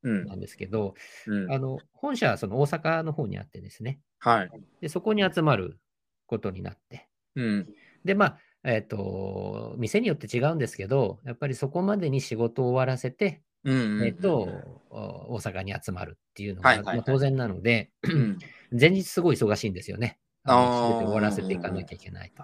[0.07, 0.95] なんですけど、
[1.27, 1.51] うん。
[1.51, 4.49] あの本社はその大阪の方にあってですね、はい。
[4.81, 5.79] でそこに集まる
[6.25, 7.67] ことになって、うん。
[8.05, 14.05] で、まあ、えっ、と、店によって違うんですけど、やっぱりそこまでに仕事を終わらせて、うん。
[14.05, 14.47] えっ、と、
[14.89, 18.37] お大阪に集まるっていうのが、はいはい当然なので、うん。
[18.77, 20.19] 前日すごい忙しいんですよね。
[20.45, 22.43] 終わらせていかなきゃいけないと。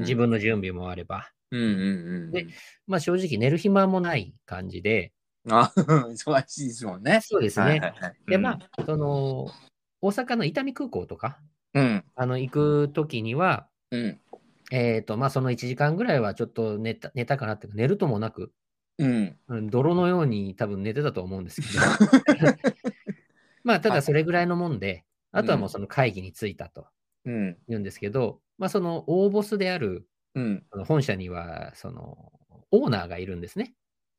[0.00, 1.30] 自分の準備もあれば。
[1.50, 2.30] うんうんうん。
[2.30, 2.46] で
[2.86, 5.12] まあ正直寝る暇もない感じで、
[5.50, 5.72] あ、
[6.10, 7.20] 忙しいですもんね。
[7.22, 7.66] そうですね。
[7.66, 9.46] はいはいはいで、まあ、その、
[10.00, 11.40] 大阪の伊丹空港とか、
[11.74, 12.04] うん。
[12.14, 14.20] あの、行くときには、うん。
[14.70, 18.52] えっ、と、まあその1時間ぐらいはちょっと寝た寝たかなっていうか、寝るともなく、
[18.98, 19.36] うん。
[19.48, 21.78] うん泥のように多分寝てたと思うんですけど、
[23.64, 26.86] まあただそれぐらいのもんで、あとはもうその会議に着いたと
[27.24, 27.58] うん。
[27.68, 30.64] 言うんですけど、まあその大ボスであるうん。
[30.86, 32.32] 本社には、その
[32.70, 33.74] オーナーがいるんですね。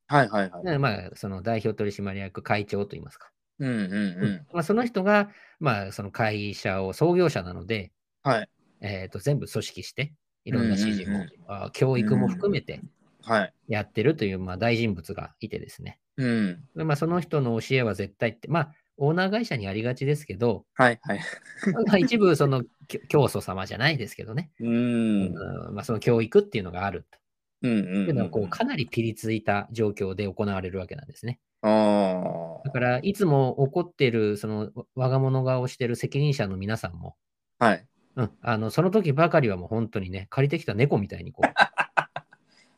[0.09, 0.65] はいはいはい。
[0.65, 3.29] でまあその代表取締役会長といいますか。
[3.59, 4.45] うんうんうん。
[4.51, 5.29] まあその人が、
[5.59, 7.91] まあその会社を創業者なので、
[8.23, 8.49] はい。
[8.81, 10.13] えーと全部組織して、
[10.45, 12.81] いろんな指示も、うんうんあ教育も含めて
[13.23, 13.53] はい。
[13.67, 15.99] やってるという、まあ、大人物がいてですね。
[16.17, 16.63] うん。
[16.75, 21.19] でまあ、その人の教えは絶対って、まあ、オーナー会社にありがちですけど、はいはい。
[21.87, 22.63] まあ、一部、その、
[23.07, 24.67] 教祖様じゃないですけどね、うん。
[24.67, 27.19] うんまあ、その教育っていうのがあると。
[27.61, 27.81] うんうん。
[27.81, 31.39] っていうのは、こう、かなりピリついた状況で行われるわけなんですね。
[31.61, 37.15] あだから、いつも怒ってる、その、わ我が物顔をしてる責任者の皆さんも、
[37.59, 37.65] あ。
[37.65, 37.85] はい。
[38.15, 41.49] うん、あの、その時ばかりはもう本当にね、借りてきた猫みたいにこう、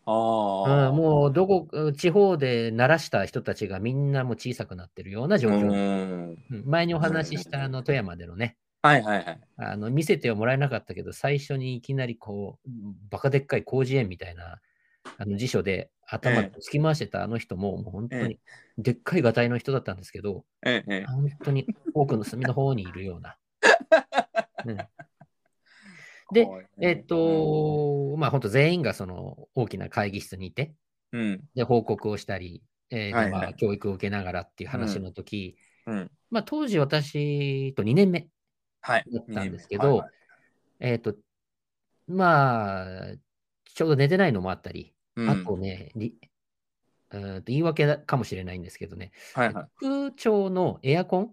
[0.06, 0.90] ああ。
[0.90, 5.60] うん、もうどこ、地方で鳴らした人たちがみんなもう小さくなってるような状況。
[5.60, 6.38] うん。
[6.50, 9.40] うん前にお話ししたあの富山でのね、はいはいはい。
[9.58, 12.70] あの見せてはもらえなかったけど、最初にいきなりこう、
[13.10, 14.60] バカでっかい広辞苑みたいな
[15.18, 18.40] あの辞書で頭ええ突き回してたあの人も、もう本当えに
[18.78, 21.06] でっかいがたいの人だったんですけど、ええ。
[21.06, 23.38] 本当に奥の隅の方にいるような。
[24.66, 24.78] うん
[26.34, 26.48] で、
[26.80, 30.74] えっ、と、まあ本当全員がその大きな会議室にいて、
[31.12, 31.44] うん。
[31.56, 36.12] で、報告をしたり、えーではいはいまあ、教育を受けながらっていう話の時、うん。
[36.30, 38.28] まあ当時私と2年目
[38.80, 39.06] はい。
[39.12, 40.10] だったんですけど、はい
[40.80, 41.16] えっ、と、
[42.08, 43.14] まあ、
[43.74, 46.16] ちょうど寝てないのもあったり、うんあとね、り
[47.12, 49.68] うーんと言い訳だかもしれないんですけどね、はいはい。
[49.80, 51.32] 空調のエアコン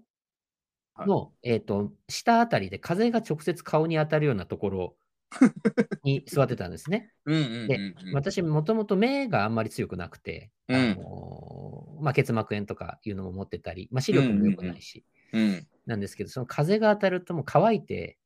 [1.06, 4.96] の、えっ、と、下あたりで風が直接顔に当たるようなところ
[6.02, 7.12] に座ってたんですね。
[7.24, 8.14] うんうんうんでうん。
[8.14, 15.66] 私、もともと目があんまり強くなくて、うんあのまあ、結膜炎とかいうのも持ってたり、まあ、視力も良くないし、うん。
[15.86, 18.18] なんですけど、その風が当たるともう乾いて、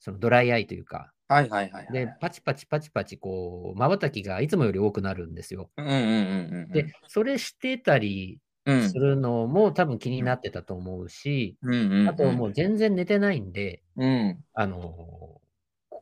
[0.00, 1.92] そのドライアイというか、はいはいはいはい。
[1.92, 5.70] で、パチパチパチパチ、こう、瞬きがいつもより多くなるんですよ。
[5.76, 6.68] うんうんうんうん。
[6.70, 12.08] で、それしてたりうん、するのも多分気になってたと思うし、うんうんうん。
[12.08, 14.44] あともう全然寝てないんで、うん。
[14.54, 15.40] あの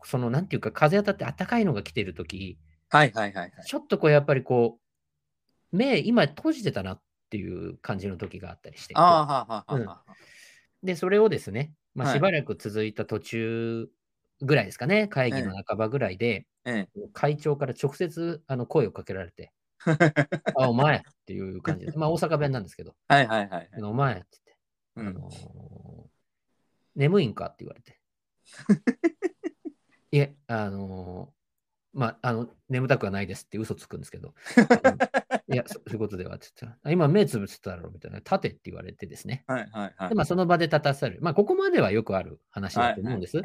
[0.04, 2.58] その、なんていうか、風当たって暖かいのが来てるとき、
[2.90, 3.52] はいはいはいはい。
[3.66, 4.78] ちょっとこう、やっぱりこ
[5.72, 7.00] う、目、今閉じてたなっ
[7.30, 8.94] ていう感じの時があったりして。
[8.96, 10.14] ああ、はあはあはあ。
[10.82, 13.88] で、それをですね、まあ、はいしばらく続いた途中
[14.44, 19.52] ぐらいですかね、会議の半ばぐらいで、え会長から直接あの声をかけられて、
[19.86, 19.90] え。
[20.56, 21.98] あ、お前っていう感じです。
[21.98, 23.70] まあ、大阪弁なんですけど、はいはいはい。
[23.82, 24.56] お前って言って、
[24.96, 26.04] うんあのー
[26.96, 27.46] 眠いんか？
[27.46, 28.00] って言われて。
[30.12, 31.33] いえ、あのー
[31.94, 34.34] まあ、あの、眠たくはないですって嘘つくんですけど、
[35.48, 39.44] いや、そそういうことではって言ったら、あ今目つぶってたろみたいな、立てって言われてですね。
[39.46, 40.08] はいはいはい。
[40.08, 41.22] で、まあ、その場で立たされる。
[41.22, 43.40] まあ、ここまではよくある話だと思うんです。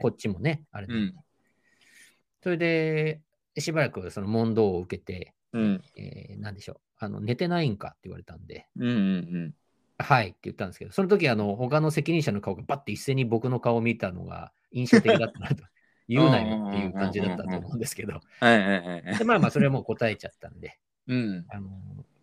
[0.00, 1.14] こっちもね、あれでうん
[2.42, 3.20] それで、
[3.58, 9.54] しばらくその問答を受けて、うんえー、なんでしょう、あの寝てないんかって言われたんで、うんうん
[9.98, 15.62] はいって言ったんですけど、その時あの他の責任者の顔がバッて一斉に僕の顔を見たのが印象的だったなと。
[16.10, 21.46] 言うなよっていう感じだったと思うんですけど、 でまあまあ、それはもう答えちゃったんで、うん。
[21.48, 21.70] あの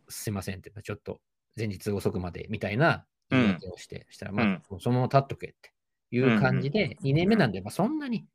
[0.09, 1.21] すいませんって、ちょっと
[1.57, 5.71] 前日遅くまでみたいな言い訳をして、したら、まあ、そのまま立っとけって
[6.11, 8.25] いう感じで、2年目なんで、まあ、そんなに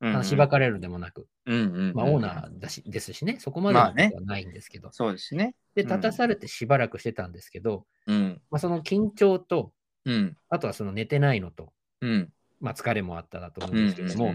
[0.00, 5.54] あのしばかれるでもなく、まあ、オーナーだしですしね、そこまではないんですけど、そうですね。
[5.74, 5.88] で、うん。
[5.88, 8.40] 立たされてしばらくしてたんですけど、うん。
[8.50, 9.72] まあ、その緊張と、
[10.06, 10.36] うん。
[10.48, 12.32] あとはその寝てないのと、うん
[12.62, 14.34] まあ、疲れもあっただと思ううんんですけども、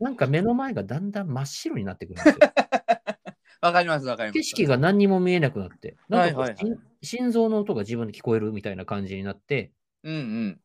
[0.00, 2.38] なんか目の前がだんだん真っ白になってくるんですよ。
[3.62, 4.34] わかりますわかります。
[4.38, 9.72] 景色が何にも見えなくなって、なんか心心臓の音が自分で聞こえるみたいな感じになって、
[10.02, 10.60] うんうん。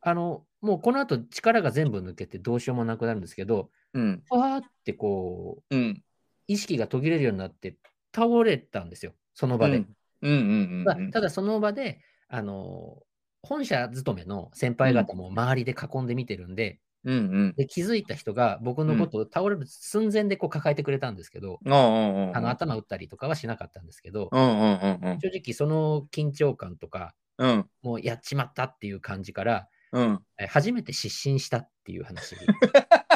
[0.00, 4.22] あの、もうこの後力が全部抜けてどうしようもなくなるんですけど、うん。
[4.26, 6.02] ふわーってこう、うん。
[6.46, 7.76] 意識が途切れるようになって
[8.14, 9.84] 倒れたんですよ、その場で。
[11.12, 13.02] ただその場で、あの、
[13.44, 17.54] 本社勤めの先輩方も周りで囲んで見てるんで、うんうん。
[17.56, 25.20] で気づいた人が僕のことを倒れる寸前でこう抱えてくれたんですけど、うんあの頭打ったりとかはしなかったんですけど、うんうんうんうん。
[25.20, 27.66] 正直その緊張感とか、うん。
[27.82, 30.20] もうやっちまったっていう感じから、うん。
[30.38, 32.36] え初めて失神したっていう話。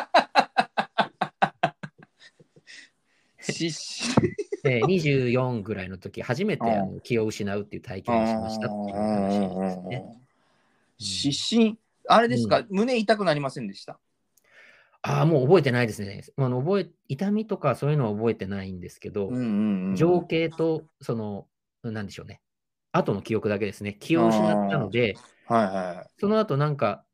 [3.52, 4.14] しし
[4.62, 10.04] で24ぐらいの時、初めてあの気を失うっていう体験をしましたっていう話ですね。
[10.98, 11.78] 失神？
[12.08, 13.98] あれですか、胸痛くなりませんでした？
[15.02, 16.24] ああ、もう覚えてないですね。
[16.36, 21.46] あの覚え痛みとかそういうのは覚えてないんですけど、うんうんうん情景と、その、
[21.82, 22.40] なんでしょうね。
[22.92, 23.96] 後の記憶だけですね。
[23.98, 25.14] 気を失ったので、
[25.46, 27.04] はいはその後なんか、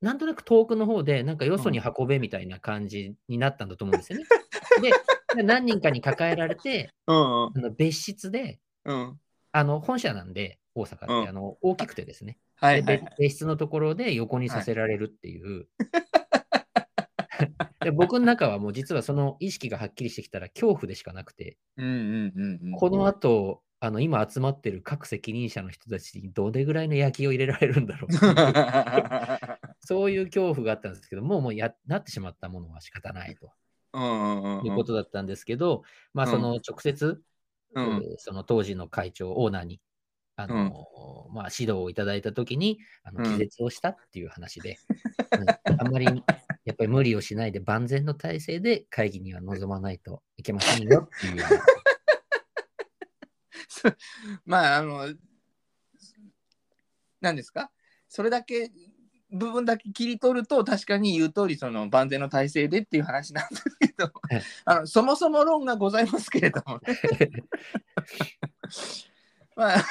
[0.00, 4.24] なんとなく遠くの方で、なんかよそに運べみたいな感じになったんだと思うんですよね。
[4.82, 4.92] で、
[5.36, 7.46] 何人かに抱えられて、いうん。
[7.46, 9.18] あの別室で、うん。
[9.52, 11.28] あの本社なんで、大阪って、うん。
[11.28, 12.84] あの大きくてですね、はいはい。
[12.84, 15.66] で別別室のところで横にさせられるっていう。
[17.80, 22.72] で僕の中はもう実はその意識がはっきりしてきたら恐怖でしかなくて、うんうんうんうん。
[22.72, 28.12] この後、あの今集まってる各責任者の人たちにどれぐらいの焼きを入れられるんだろう。
[29.80, 33.50] そういう恐怖があったんですけど、もうもうやなってしまったものは仕方ないと
[33.92, 35.82] いうことだったんですけど、
[36.14, 37.20] まあその直接、
[37.74, 37.84] うん。
[37.84, 39.80] えーその当時の会長、オーナーに、
[40.36, 43.32] あのまあ、指導をいただいたときにあのうん。
[43.32, 44.78] 気絶をしたっていう話で、
[45.38, 45.80] うん。
[45.80, 46.06] あんまり
[46.64, 51.42] やっぱり無理をしないで万全の体制で会議には臨まないといけませんよっていう。
[54.44, 55.14] まああの
[57.20, 57.70] 何ですか？
[58.08, 58.70] それだけ
[59.32, 66.98] 部分だけ切り取ると確かに言う通りその万全の体制でっていう話なんですけどはいあのそもそも論がございますけれどもね
[69.56, 69.84] まあ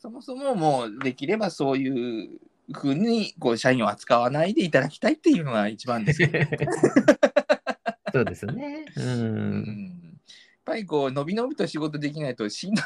[0.00, 2.40] そもそももうできればそういう
[2.72, 6.50] ふうにこう社員を扱わないでいただきたいっていうのが一番ですよね。
[8.12, 8.84] そうですね。
[8.96, 9.00] う。
[9.00, 9.70] うんんや
[10.14, 10.16] っ
[10.64, 12.84] ぱりこう伸び伸びと仕事できないとしんどい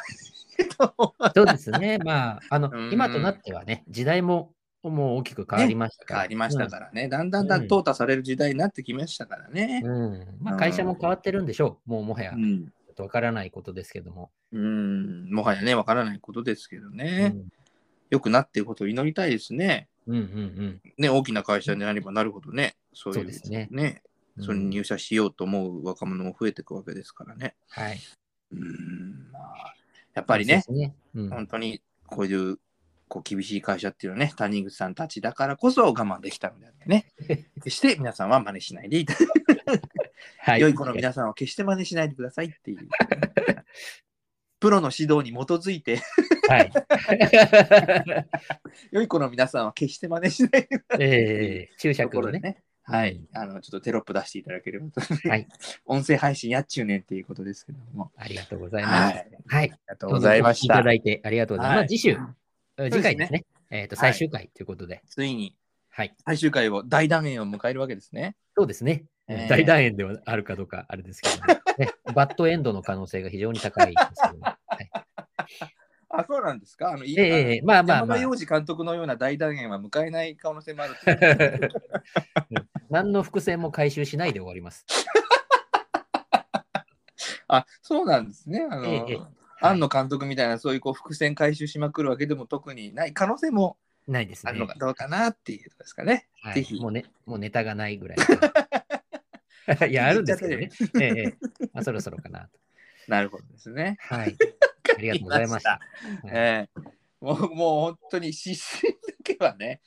[1.35, 1.99] そうですね。
[1.99, 4.53] まあ、あのうん、今となってはね、時代も
[4.91, 6.21] もう大きく変わりましたから。
[6.21, 9.83] 変わりましたからね、だんだんだん淘汰される時代になってきましたからね。
[9.85, 9.93] うん。
[9.93, 11.91] うんまあ、会社も変わってるんでしょう。
[11.91, 14.31] もうもはや、ちうん、わからないことですけども。
[14.53, 17.49] うんもはやね、わからないことですけどうね、ん
[18.11, 19.89] 良くなっていることを祈りたいですね。
[20.07, 24.03] うんうんね、大きな会社になればなるほどね、そういうですねね
[24.37, 24.45] うん。
[24.45, 27.57] それに入社しようと思う若者も増えていくわけですからね。
[27.69, 27.99] はい。
[28.53, 29.75] うんまあ、
[30.17, 30.95] やっぱりね、ね。
[31.15, 32.59] うん本当にこういう
[33.09, 37.13] こう厳しい会社っていうのはね、谷口さんたちだからこそ我慢できたのであってね、
[37.63, 39.19] 決して皆さんは真似しないでいただ
[40.39, 40.61] はい。
[40.61, 42.89] 良い子の皆さんは決して真似しないでくださいっていう。
[44.59, 46.01] プロの指導に基づいて、
[46.49, 46.73] はい。
[48.91, 51.07] 良い子の皆さんは決して真似しないでください。
[51.07, 52.63] えー、注と釈のね。
[52.89, 53.21] はい。
[53.33, 55.01] あの、ちょっとテロップ出していただければと。
[55.29, 55.49] はい。
[55.87, 58.13] 音声配信やっちゅうねんっていうことですけども。
[58.17, 59.15] ありがとうございます。
[59.17, 59.29] はい。
[59.47, 59.71] はい。
[59.73, 60.93] ありがとうございましたいただ。
[60.93, 61.79] いてありがとうございます。
[61.79, 63.45] まあ、次週、す次回ですね。
[63.71, 65.03] えっと、はい最終回ということで。
[65.09, 65.57] ついに
[65.91, 66.15] はい。
[66.25, 68.37] 最終回を大団円を迎えるわけですね。
[68.57, 69.05] そうですね。
[69.29, 71.47] えー大団円ではあるかどうかあれですけども、
[71.79, 74.91] ね、 バッドエンドの可能性が非常に高いですけども、はい、
[76.09, 76.91] あ、そうなんですか？
[76.91, 80.95] あの、いええまあまあまあ山田監督のような大団円は迎えない可能性もある
[82.91, 84.87] 何の伏線も回収しないで終わります。
[87.49, 88.67] あ、そうなんですね。
[88.71, 89.19] あの、ええええ
[89.63, 94.67] 庵野監督みたいな、そういうこう伏線回収しまくるわけでも特にない可能性もないですねあるの。
[94.67, 96.29] かどうかなっていうとですかね。
[96.43, 98.19] はいぜひもうね、もうネタがないぐらい。
[99.91, 100.71] いや、あるんですけどね。
[101.01, 101.35] ええええ
[101.73, 102.59] まあ、そろそろかなと。
[103.09, 103.97] なるほどですね。
[104.01, 104.37] はい。
[104.97, 105.71] ありがとうございました。
[105.71, 105.81] はい
[106.27, 109.81] ええもうもう本当に失神だけはね、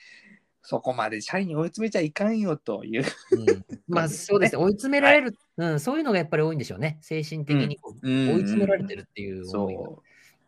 [0.61, 3.03] そこまで社員に追い詰めちゃいかんよという。
[3.31, 6.97] うんまあそうですね、 追い詰められる、うん、そういうのがやっぱり多いんでしょうね。
[7.01, 9.81] 精神的に追い詰められてるっていう思いが。
[9.81, 10.03] そ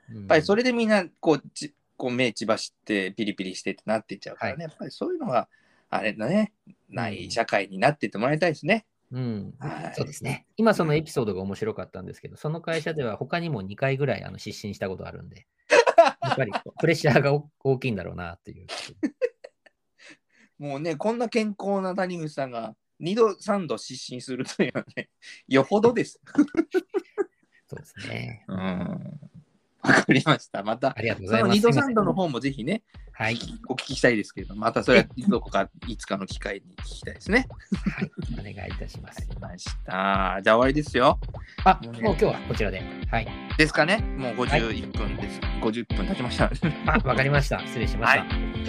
[0.09, 0.14] う。
[0.14, 5.47] ややっぱりそれでみんなこうちこう目血走ってピリピリしてってなっていっちゃうからね、はやっぱりそういうのは
[5.89, 6.53] あれだね、
[6.89, 8.86] ない社会になってってもらいたいですね。
[9.12, 10.45] うん、はいそうですね。
[10.55, 15.47] 今そのエピソードが面白かったんですけど、その会社では他にも2回ぐらいあの失神したことあるんで、
[16.24, 18.68] やっぱりプレッシャーが大大きいんだろうなっていう。
[20.57, 25.09] もうね、こんな健康な谷口さんが2度、3度失神するというのはね、
[25.47, 26.22] よほどです。
[27.68, 28.45] そうですね。
[28.47, 29.31] うん。
[29.88, 30.64] わかりました。
[30.64, 31.60] またあ、りがとうごそのざいます。
[31.60, 33.38] 2度、すいません3度の方もぜひね、はい。
[33.68, 37.48] お聞きしたいですけれども、またそれはどこかいつかの機会に聞きたいですね。
[37.96, 38.12] はい。
[38.34, 39.22] お願いいたします。
[39.22, 39.72] わかりました。
[39.86, 41.20] じゃあ終わりですよ。
[41.64, 42.82] あ、もうねもう今日はこちらで。
[43.10, 43.28] はい。
[43.58, 43.98] ですかね。
[44.18, 45.40] もう51分です。
[45.62, 46.52] 50分経ちました。
[46.88, 47.60] あ、わかりました。
[47.60, 48.14] 失礼しまし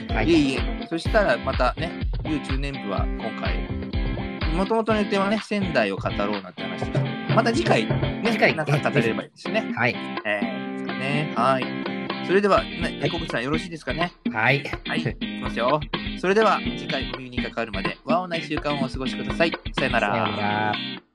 [0.07, 0.15] た。
[0.15, 0.29] はい。
[0.29, 1.91] いえいえ、そしたらまたね、
[2.25, 3.83] 旧中年部は今回、
[4.55, 7.01] もともとの予定はね、仙台を語ろうなんて話でした
[7.35, 9.73] また次回、ね、次回なんか語れればいいですよね。
[9.75, 9.97] はい。
[10.27, 10.72] えー、
[11.03, 11.33] ね。
[11.37, 11.65] はい。
[12.27, 14.13] それでは、ね、小口さんよろしいですかね？
[14.33, 14.63] はい。
[14.87, 15.81] はい、いきますよ。
[16.21, 19.53] それでは、次回お耳にかかるまで、和をない週間をお過ごしください。
[19.77, 21.12] さよなさよなら。